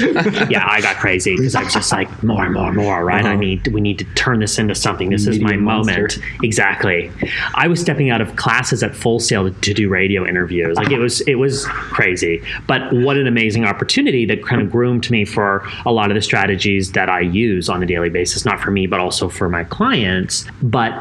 yeah, 0.49 0.67
I 0.67 0.81
got 0.81 0.97
crazy 0.97 1.37
because 1.37 1.55
I 1.55 1.63
was 1.63 1.75
just 1.75 1.93
like, 1.93 2.09
more 2.23 2.45
and 2.45 2.55
more 2.55 2.69
and 2.69 2.77
more, 2.77 3.05
right? 3.05 3.25
I 3.25 3.33
uh-huh. 3.33 3.39
need, 3.39 3.69
we 3.69 3.83
need 3.83 3.99
to 3.99 4.05
turn 4.15 4.41
this 4.41 4.59
into 4.59 4.75
something. 4.75 5.11
This 5.11 5.27
is 5.27 5.41
my 5.41 5.57
monster. 5.57 5.93
moment. 5.93 6.19
Exactly. 6.43 7.11
I 7.55 7.69
was 7.69 7.81
stepping 7.81 8.09
out 8.09 8.23
of 8.23 8.37
classes 8.37 8.78
at 8.83 8.95
Full 8.95 9.21
Sail 9.21 9.53
to 9.53 9.75
do 9.75 9.89
radio 9.89 10.27
interviews. 10.27 10.77
Like 10.77 10.91
it 10.91 10.99
was 10.99 11.21
it 11.23 11.37
was 11.37 11.67
crazy. 11.67 12.43
But 12.67 12.93
what 12.93 13.17
an 13.17 13.27
amazing 13.27 13.65
opportunity 13.65 14.25
that 14.27 14.45
kind 14.45 14.61
of 14.61 14.71
groomed 14.71 15.11
me 15.11 15.25
for 15.25 15.67
a 15.87 15.93
lot 15.93 16.11
of 16.11 16.15
the 16.15 16.23
strategies 16.23 16.93
that 16.93 17.09
I 17.09 17.21
use 17.21 17.69
on 17.69 17.83
a 17.83 17.87
daily 17.87 18.11
basis, 18.11 18.45
not 18.45 18.61
for 18.61 18.71
me, 18.71 18.87
but 18.87 19.01
also 19.01 19.29
for 19.29 19.49
my 19.49 19.65
clients. 19.65 20.47
But 20.63 20.93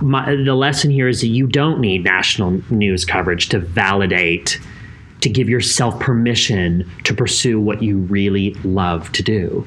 my, 0.00 0.34
the 0.34 0.54
lesson 0.54 0.90
here 0.90 1.08
is 1.08 1.20
that 1.20 1.28
you 1.28 1.46
don't 1.46 1.80
need 1.80 2.04
national 2.04 2.62
news 2.70 3.04
coverage 3.04 3.48
to 3.50 3.58
validate 3.58 4.60
to 5.20 5.28
give 5.28 5.48
yourself 5.48 5.98
permission 6.00 6.90
to 7.04 7.14
pursue 7.14 7.60
what 7.60 7.82
you 7.82 7.98
really 7.98 8.54
love 8.64 9.12
to 9.12 9.22
do. 9.22 9.66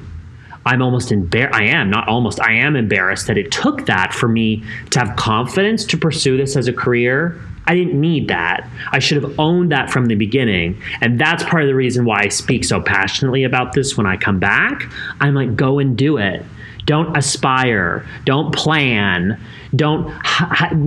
I'm 0.66 0.82
almost 0.82 1.12
embarrassed. 1.12 1.54
I 1.54 1.64
am 1.64 1.90
not 1.90 2.08
almost. 2.08 2.40
I 2.40 2.52
am 2.52 2.74
embarrassed 2.74 3.26
that 3.26 3.36
it 3.36 3.52
took 3.52 3.86
that 3.86 4.14
for 4.14 4.28
me 4.28 4.64
to 4.90 4.98
have 4.98 5.16
confidence 5.16 5.84
to 5.86 5.98
pursue 5.98 6.36
this 6.36 6.56
as 6.56 6.66
a 6.68 6.72
career. 6.72 7.38
I 7.66 7.74
didn't 7.74 7.98
need 7.98 8.28
that. 8.28 8.68
I 8.92 8.98
should 8.98 9.22
have 9.22 9.38
owned 9.38 9.72
that 9.72 9.90
from 9.90 10.06
the 10.06 10.14
beginning. 10.14 10.80
And 11.00 11.18
that's 11.18 11.42
part 11.44 11.62
of 11.62 11.68
the 11.68 11.74
reason 11.74 12.04
why 12.04 12.20
I 12.22 12.28
speak 12.28 12.64
so 12.64 12.80
passionately 12.80 13.44
about 13.44 13.72
this 13.72 13.96
when 13.96 14.06
I 14.06 14.16
come 14.16 14.38
back. 14.38 14.88
I'm 15.20 15.34
like, 15.34 15.56
go 15.56 15.78
and 15.78 15.96
do 15.96 16.18
it. 16.18 16.44
Don't 16.84 17.16
aspire. 17.16 18.06
Don't 18.26 18.54
plan. 18.54 19.40
Don't, 19.74 20.14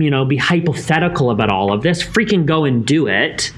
you 0.00 0.10
know, 0.10 0.24
be 0.24 0.36
hypothetical 0.36 1.30
about 1.30 1.50
all 1.50 1.72
of 1.72 1.82
this. 1.82 2.02
Freaking 2.02 2.46
go 2.46 2.64
and 2.64 2.86
do 2.86 3.08
it 3.08 3.52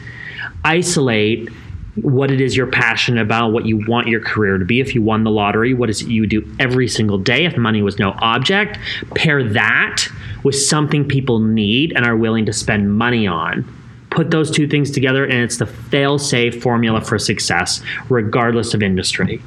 isolate 0.64 1.48
what 1.96 2.30
it 2.30 2.40
is 2.40 2.56
you're 2.56 2.66
passionate 2.66 3.20
about, 3.20 3.52
what 3.52 3.66
you 3.66 3.85
want 3.87 4.09
your 4.09 4.20
career 4.20 4.59
to 4.59 4.64
be. 4.64 4.80
If 4.80 4.94
you 4.94 5.02
won 5.02 5.24
the 5.24 5.30
lottery, 5.30 5.74
what 5.74 5.90
is 5.90 6.02
it 6.02 6.09
you 6.09 6.26
do 6.26 6.48
every 6.59 6.88
single 6.88 7.18
day? 7.18 7.44
If 7.44 7.56
money 7.56 7.83
was 7.83 7.98
no 7.98 8.14
object, 8.18 8.78
pair 9.14 9.42
that 9.42 10.06
with 10.42 10.55
something 10.55 11.07
people 11.07 11.38
need 11.38 11.92
and 11.94 12.05
are 12.05 12.16
willing 12.16 12.46
to 12.46 12.53
spend 12.53 12.96
money 12.96 13.26
on. 13.26 13.64
Put 14.11 14.31
those 14.31 14.50
two 14.50 14.66
things 14.66 14.90
together, 14.90 15.24
and 15.24 15.38
it's 15.38 15.59
the 15.59 15.66
fail 15.66 16.18
safe 16.18 16.62
formula 16.62 17.00
for 17.00 17.18
success, 17.18 17.83
regardless 18.09 18.74
of 18.74 18.83
industry. 18.83 19.40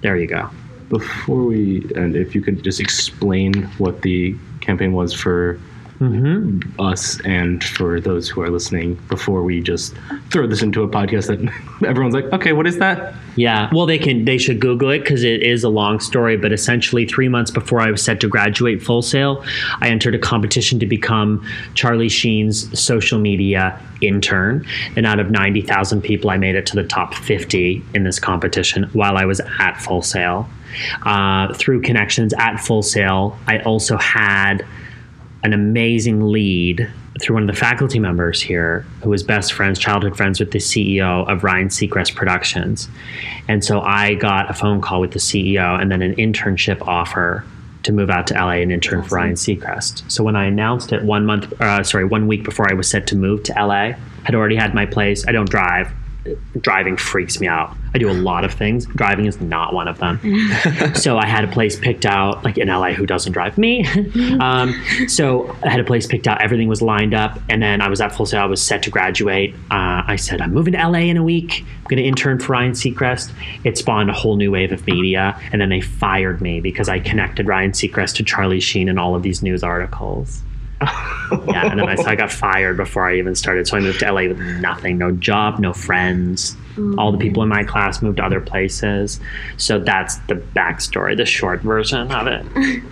There 0.00 0.16
you 0.16 0.26
go. 0.26 0.50
Before 0.88 1.44
we 1.44 1.86
end, 1.94 2.16
if 2.16 2.34
you 2.34 2.40
could 2.40 2.62
just 2.64 2.80
explain 2.80 3.64
what 3.78 4.02
the 4.02 4.36
campaign 4.60 4.92
was 4.92 5.12
for 5.12 5.60
us 6.78 7.20
and 7.22 7.62
for 7.64 8.00
those 8.00 8.28
who 8.28 8.40
are 8.40 8.50
listening 8.50 8.94
before 9.08 9.42
we 9.42 9.60
just 9.60 9.94
throw 10.30 10.46
this 10.46 10.62
into 10.62 10.82
a 10.82 10.88
podcast 10.88 11.26
that 11.26 11.40
everyone's 11.88 12.14
like, 12.14 12.26
okay, 12.26 12.52
what 12.52 12.66
is 12.68 12.78
that? 12.78 13.14
Yeah, 13.34 13.68
well, 13.72 13.86
they 13.86 13.98
can. 13.98 14.24
They 14.24 14.38
should 14.38 14.60
Google 14.60 14.90
it 14.90 15.00
because 15.00 15.22
it 15.22 15.42
is 15.42 15.62
a 15.64 15.68
long 15.68 16.00
story. 16.00 16.36
But 16.36 16.52
essentially, 16.52 17.06
three 17.06 17.28
months 17.28 17.50
before 17.50 17.80
I 17.80 17.90
was 17.90 18.02
set 18.02 18.20
to 18.20 18.28
graduate 18.28 18.82
full 18.82 19.02
sail, 19.02 19.44
I 19.80 19.88
entered 19.90 20.14
a 20.14 20.18
competition 20.18 20.78
to 20.80 20.86
become 20.86 21.46
Charlie 21.74 22.08
Sheen's 22.08 22.78
social 22.78 23.18
media 23.18 23.80
intern. 24.00 24.66
And 24.96 25.06
out 25.06 25.20
of 25.20 25.30
ninety 25.30 25.62
thousand 25.62 26.02
people, 26.02 26.30
I 26.30 26.36
made 26.36 26.56
it 26.56 26.66
to 26.66 26.76
the 26.76 26.84
top 26.84 27.14
fifty 27.14 27.82
in 27.94 28.02
this 28.02 28.18
competition 28.18 28.84
while 28.92 29.16
I 29.16 29.24
was 29.24 29.40
at 29.60 29.74
Full 29.74 30.02
Sail. 30.02 30.48
Uh, 31.04 31.54
through 31.54 31.82
connections 31.82 32.34
at 32.34 32.56
Full 32.56 32.82
Sail, 32.82 33.38
I 33.46 33.60
also 33.60 33.96
had 33.98 34.66
an 35.42 35.52
amazing 35.52 36.32
lead 36.32 36.90
through 37.20 37.34
one 37.34 37.42
of 37.42 37.48
the 37.48 37.58
faculty 37.58 37.98
members 37.98 38.40
here 38.40 38.84
who 39.02 39.10
was 39.10 39.22
best 39.22 39.52
friends, 39.52 39.78
childhood 39.78 40.16
friends 40.16 40.40
with 40.40 40.52
the 40.52 40.58
CEO 40.58 41.28
of 41.28 41.44
Ryan 41.44 41.68
Seacrest 41.68 42.14
Productions. 42.14 42.88
And 43.48 43.64
so 43.64 43.80
I 43.80 44.14
got 44.14 44.50
a 44.50 44.54
phone 44.54 44.80
call 44.80 45.00
with 45.00 45.12
the 45.12 45.18
CEO 45.18 45.80
and 45.80 45.90
then 45.90 46.02
an 46.02 46.14
internship 46.16 46.80
offer 46.86 47.44
to 47.84 47.92
move 47.92 48.10
out 48.10 48.26
to 48.28 48.34
LA 48.34 48.60
and 48.62 48.72
intern 48.72 49.02
for 49.02 49.16
Ryan 49.16 49.34
Seacrest. 49.34 50.10
So 50.10 50.24
when 50.24 50.36
I 50.36 50.44
announced 50.46 50.92
it 50.92 51.02
one 51.04 51.24
month, 51.24 51.52
uh, 51.60 51.82
sorry, 51.84 52.04
one 52.04 52.26
week 52.26 52.44
before 52.44 52.68
I 52.70 52.74
was 52.74 52.88
set 52.88 53.06
to 53.08 53.16
move 53.16 53.44
to 53.44 53.52
LA, 53.52 53.92
had 54.24 54.34
already 54.34 54.56
had 54.56 54.74
my 54.74 54.86
place. 54.86 55.26
I 55.26 55.32
don't 55.32 55.48
drive. 55.48 55.90
Driving 56.60 56.96
freaks 56.96 57.40
me 57.40 57.46
out. 57.46 57.76
I 57.94 57.98
do 57.98 58.10
a 58.10 58.12
lot 58.12 58.44
of 58.44 58.52
things. 58.52 58.86
Driving 58.86 59.26
is 59.26 59.40
not 59.40 59.72
one 59.72 59.88
of 59.88 59.98
them. 59.98 60.20
so 60.94 61.16
I 61.16 61.26
had 61.26 61.44
a 61.44 61.48
place 61.48 61.78
picked 61.78 62.04
out, 62.04 62.44
like 62.44 62.58
in 62.58 62.68
LA, 62.68 62.92
who 62.92 63.06
doesn't 63.06 63.32
drive? 63.32 63.56
Me. 63.56 63.86
um, 64.40 64.74
so 65.08 65.56
I 65.64 65.70
had 65.70 65.80
a 65.80 65.84
place 65.84 66.06
picked 66.06 66.26
out. 66.26 66.42
Everything 66.42 66.68
was 66.68 66.82
lined 66.82 67.14
up, 67.14 67.38
and 67.48 67.62
then 67.62 67.80
I 67.80 67.88
was 67.88 68.00
at 68.00 68.14
full 68.14 68.26
sail. 68.26 68.42
I 68.42 68.46
was 68.46 68.62
set 68.62 68.82
to 68.84 68.90
graduate. 68.90 69.54
Uh, 69.70 70.02
I 70.06 70.16
said, 70.16 70.40
I'm 70.40 70.52
moving 70.52 70.74
to 70.74 70.88
LA 70.88 71.00
in 71.00 71.16
a 71.16 71.24
week. 71.24 71.64
I'm 71.66 71.84
going 71.84 72.02
to 72.02 72.08
intern 72.08 72.38
for 72.38 72.52
Ryan 72.52 72.72
Seacrest. 72.72 73.32
It 73.64 73.78
spawned 73.78 74.10
a 74.10 74.14
whole 74.14 74.36
new 74.36 74.50
wave 74.50 74.72
of 74.72 74.86
media, 74.86 75.40
and 75.52 75.60
then 75.60 75.70
they 75.70 75.80
fired 75.80 76.40
me 76.40 76.60
because 76.60 76.88
I 76.88 77.00
connected 77.00 77.46
Ryan 77.46 77.72
Seacrest 77.72 78.16
to 78.16 78.22
Charlie 78.22 78.60
Sheen 78.60 78.88
in 78.88 78.98
all 78.98 79.14
of 79.14 79.22
these 79.22 79.42
news 79.42 79.62
articles. 79.62 80.42
yeah, 81.48 81.70
and 81.70 81.80
then 81.80 81.88
I, 81.88 81.96
so 81.96 82.04
I 82.04 82.14
got 82.14 82.30
fired 82.30 82.76
before 82.76 83.08
I 83.08 83.16
even 83.18 83.34
started. 83.34 83.66
So 83.66 83.76
I 83.76 83.80
moved 83.80 84.00
to 84.00 84.12
LA 84.12 84.28
with 84.28 84.38
nothing, 84.38 84.98
no 84.98 85.10
job, 85.12 85.58
no 85.58 85.72
friends. 85.72 86.56
All 86.96 87.10
the 87.10 87.18
people 87.18 87.42
in 87.42 87.48
my 87.48 87.64
class 87.64 88.00
moved 88.02 88.18
to 88.18 88.24
other 88.24 88.40
places. 88.40 89.18
So 89.56 89.80
that's 89.80 90.18
the 90.28 90.36
backstory, 90.36 91.16
the 91.16 91.26
short 91.26 91.60
version 91.60 92.12
of 92.12 92.28
it. 92.28 92.46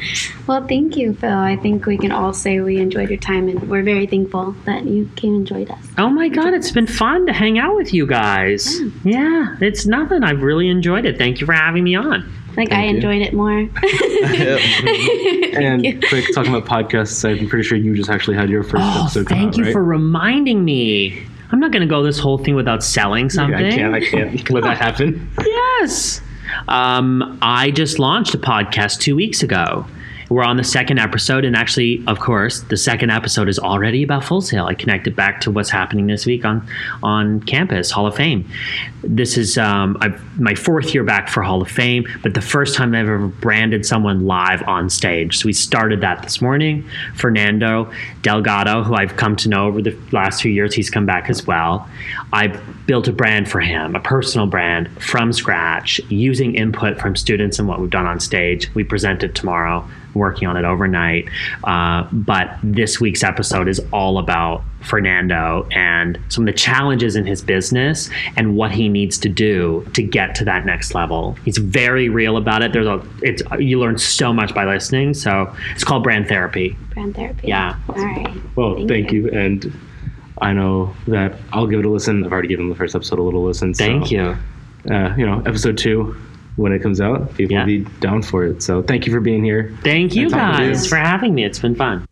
Well, 0.47 0.65
thank 0.67 0.97
you, 0.97 1.13
Phil. 1.13 1.29
I 1.37 1.57
think 1.57 1.87
we 1.87 1.99
can 1.99 2.13
all 2.13 2.33
say 2.33 2.61
we 2.61 2.77
enjoyed 2.79 3.09
your 3.11 3.19
time, 3.19 3.49
and 3.49 3.69
we're 3.69 3.83
very 3.83 4.07
thankful 4.07 4.53
that 4.65 4.85
you 4.85 5.11
came 5.17 5.35
and 5.35 5.47
joined 5.47 5.73
us. 5.73 5.85
Oh 5.99 6.09
my 6.09 6.29
God, 6.29 6.55
it's 6.55 6.71
been 6.71 6.87
fun 6.87 7.27
to 7.27 7.33
hang 7.33 7.59
out 7.59 7.75
with 7.75 7.93
you 7.93 8.07
guys. 8.07 8.81
Yeah, 9.03 9.57
it's 9.61 9.87
nothing. 9.87 10.23
I've 10.23 10.43
really 10.43 10.69
enjoyed 10.69 11.05
it. 11.05 11.19
Thank 11.19 11.41
you 11.41 11.47
for 11.47 11.53
having 11.53 11.83
me 11.83 11.97
on. 11.97 12.33
I 12.57 12.61
think 12.61 12.73
I 12.73 12.85
you. 12.87 12.97
enjoyed 12.97 13.21
it 13.23 13.35
more. 13.35 13.69
And 15.57 15.83
quick, 16.09 16.25
talking 16.35 16.55
about 16.55 16.67
podcasts, 16.67 17.25
I'm 17.29 17.49
pretty 17.49 17.67
sure 17.67 17.79
you 17.79 17.95
just 17.95 18.11
actually 18.11 18.37
had 18.37 18.51
your 18.51 18.63
first 18.63 18.83
Oh, 18.85 19.01
episode 19.03 19.27
come 19.27 19.39
thank 19.39 19.49
out, 19.55 19.57
you 19.59 19.65
right? 19.65 19.73
for 19.73 19.83
reminding 19.85 20.65
me. 20.65 21.23
I'm 21.51 21.61
not 21.61 21.71
going 21.73 21.81
to 21.83 21.87
go 21.89 22.03
this 22.03 22.19
whole 22.19 22.37
thing 22.39 22.55
without 22.57 22.83
selling 22.83 23.31
something. 23.31 23.55
I 23.65 23.71
can't, 23.71 23.95
I 23.95 24.01
can't 24.01 24.51
let 24.51 24.65
that 24.65 24.77
happen. 24.77 25.31
Yes. 25.45 26.21
Um, 26.69 27.39
I 27.41 27.71
just 27.71 27.99
launched 27.99 28.35
a 28.35 28.39
podcast 28.39 29.01
two 29.01 29.17
weeks 29.17 29.43
ago. 29.43 29.87
We're 30.29 30.43
on 30.43 30.57
the 30.57 30.65
second 30.65 30.99
episode, 30.99 31.45
and 31.45 31.55
actually, 31.55 32.03
of 32.09 32.19
course, 32.19 32.63
the 32.63 32.77
second 32.77 33.11
episode 33.11 33.49
is 33.49 33.61
already 33.61 34.03
about 34.03 34.25
Full 34.25 34.41
Sail. 34.41 34.67
I 34.67 34.75
connected 34.75 35.15
back 35.15 35.41
to 35.43 35.53
what's 35.53 35.71
happening 35.71 36.09
this 36.09 36.27
week 36.27 36.45
on 36.45 36.67
on 37.01 37.41
campus, 37.43 37.93
Hall 37.93 38.09
of 38.09 38.17
Fame. 38.17 38.49
This 39.05 39.39
is 39.39 39.57
um, 39.57 39.97
I've, 40.01 40.21
my 40.41 40.57
fourth 40.57 40.93
year 40.93 41.05
back 41.05 41.29
for 41.29 41.45
Hall 41.45 41.63
of 41.63 41.71
Fame, 41.71 42.07
but 42.25 42.35
the 42.35 42.41
first 42.41 42.75
time 42.75 42.93
I've 42.93 43.07
ever 43.07 43.29
branded 43.29 43.87
someone 43.87 44.27
live 44.27 44.67
on 44.67 44.91
stage. 44.91 45.39
So 45.39 45.47
we 45.47 45.53
started 45.53 46.01
that 46.01 46.25
this 46.25 46.43
morning. 46.43 46.85
Fernando 47.15 47.93
Delgado, 48.23 48.83
who 48.83 48.95
I've 48.95 49.17
come 49.17 49.37
to 49.37 49.49
know 49.49 49.69
over 49.69 49.81
the 49.81 49.97
last 50.11 50.43
few 50.43 50.51
years, 50.51 50.75
he's 50.75 50.91
come 50.91 51.07
back 51.07 51.31
as 51.31 51.47
well. 51.47 51.89
I 52.33 52.49
built 52.87 53.07
a 53.07 53.13
brand 53.13 53.49
for 53.49 53.61
him, 53.61 53.95
a 53.95 54.01
personal 54.01 54.49
brand 54.49 54.91
from 55.01 55.33
scratch, 55.33 56.01
using 56.09 56.57
input 56.57 56.99
from 56.99 57.15
students 57.15 57.61
and 57.61 57.69
what 57.69 57.81
we've 57.81 57.91
done 57.91 58.07
on 58.07 58.19
stage. 58.19 58.75
We 58.75 58.83
present 58.83 59.23
it 59.23 59.37
tomorrow, 59.37 59.89
working 60.17 60.49
on 60.49 60.57
it 60.57 60.65
overnight. 60.65 61.29
Uh, 61.65 62.09
but 62.13 62.57
this 62.63 63.01
week's 63.01 63.23
episode 63.23 63.69
is 63.69 63.81
all 63.93 64.19
about 64.19 64.63
Fernando 64.81 65.67
and 65.73 66.19
some 66.29 66.47
of 66.47 66.53
the 66.53 66.59
challenges 66.59 67.17
in 67.17 67.27
his 67.27 67.43
business 67.43 68.09
and 68.37 68.57
what 68.57 68.71
he 68.71 68.89
needs 68.89 69.19
to 69.19 69.29
do 69.29 69.87
to 69.95 70.03
get 70.03 70.35
to 70.37 70.45
that 70.45 70.65
next 70.65 70.95
level. 70.95 71.33
He's 71.45 71.59
very 71.59 72.09
real 72.09 72.37
about 72.37 72.63
it. 72.63 72.73
There's 72.73 72.87
a 72.87 73.03
it's 73.23 73.43
you 73.59 73.81
learn 73.81 73.99
so 73.99 74.33
much 74.33 74.55
by 74.55 74.65
listening. 74.65 75.15
So 75.15 75.55
it's 75.75 75.85
called 75.85 76.03
brand 76.03 76.29
therapy. 76.29 76.77
Brand 76.95 77.15
therapy. 77.15 77.49
Yeah. 77.49 77.77
All 77.89 77.95
right. 77.97 78.57
Well, 78.57 78.87
thank, 78.87 79.13
you. 79.13 79.29
And 79.31 79.73
I 80.41 80.53
know 80.53 80.95
that 81.09 81.35
I'll 81.53 81.67
give 81.67 81.81
it 81.81 81.87
a 81.87 81.91
listen. 81.91 82.25
I've 82.25 82.33
already 82.33 82.49
given 82.49 82.69
the 82.69 82.75
first 82.75 82.95
episode 82.95 83.19
a 83.19 83.23
little 83.23 83.43
listen. 83.45 83.75
so, 83.75 83.85
Thank 83.85 84.11
you. 84.11 84.37
Uh, 84.91 85.15
you 85.17 85.27
know, 85.27 85.41
episode 85.47 85.77
two, 85.77 86.17
when 86.57 86.73
it 86.73 86.81
comes 86.83 87.01
out, 87.01 87.35
people 87.37 87.53
Yeah. 87.55 87.61
will 87.61 87.67
be 87.67 87.87
down 88.01 88.23
for 88.23 88.45
it. 88.45 88.63
So 88.63 88.83
thank 88.83 89.07
you 89.07 89.13
for 89.13 89.21
being 89.21 89.45
here. 89.45 89.73
Thank 89.83 90.15
you 90.15 90.25
And 90.25 90.31
talking 90.33 90.67
to 90.67 90.73
guys 90.73 90.87
for 90.87 90.97
having 90.97 91.35
me. 91.35 91.45
It's 91.45 91.59
been 91.59 91.75
fun. 91.75 92.05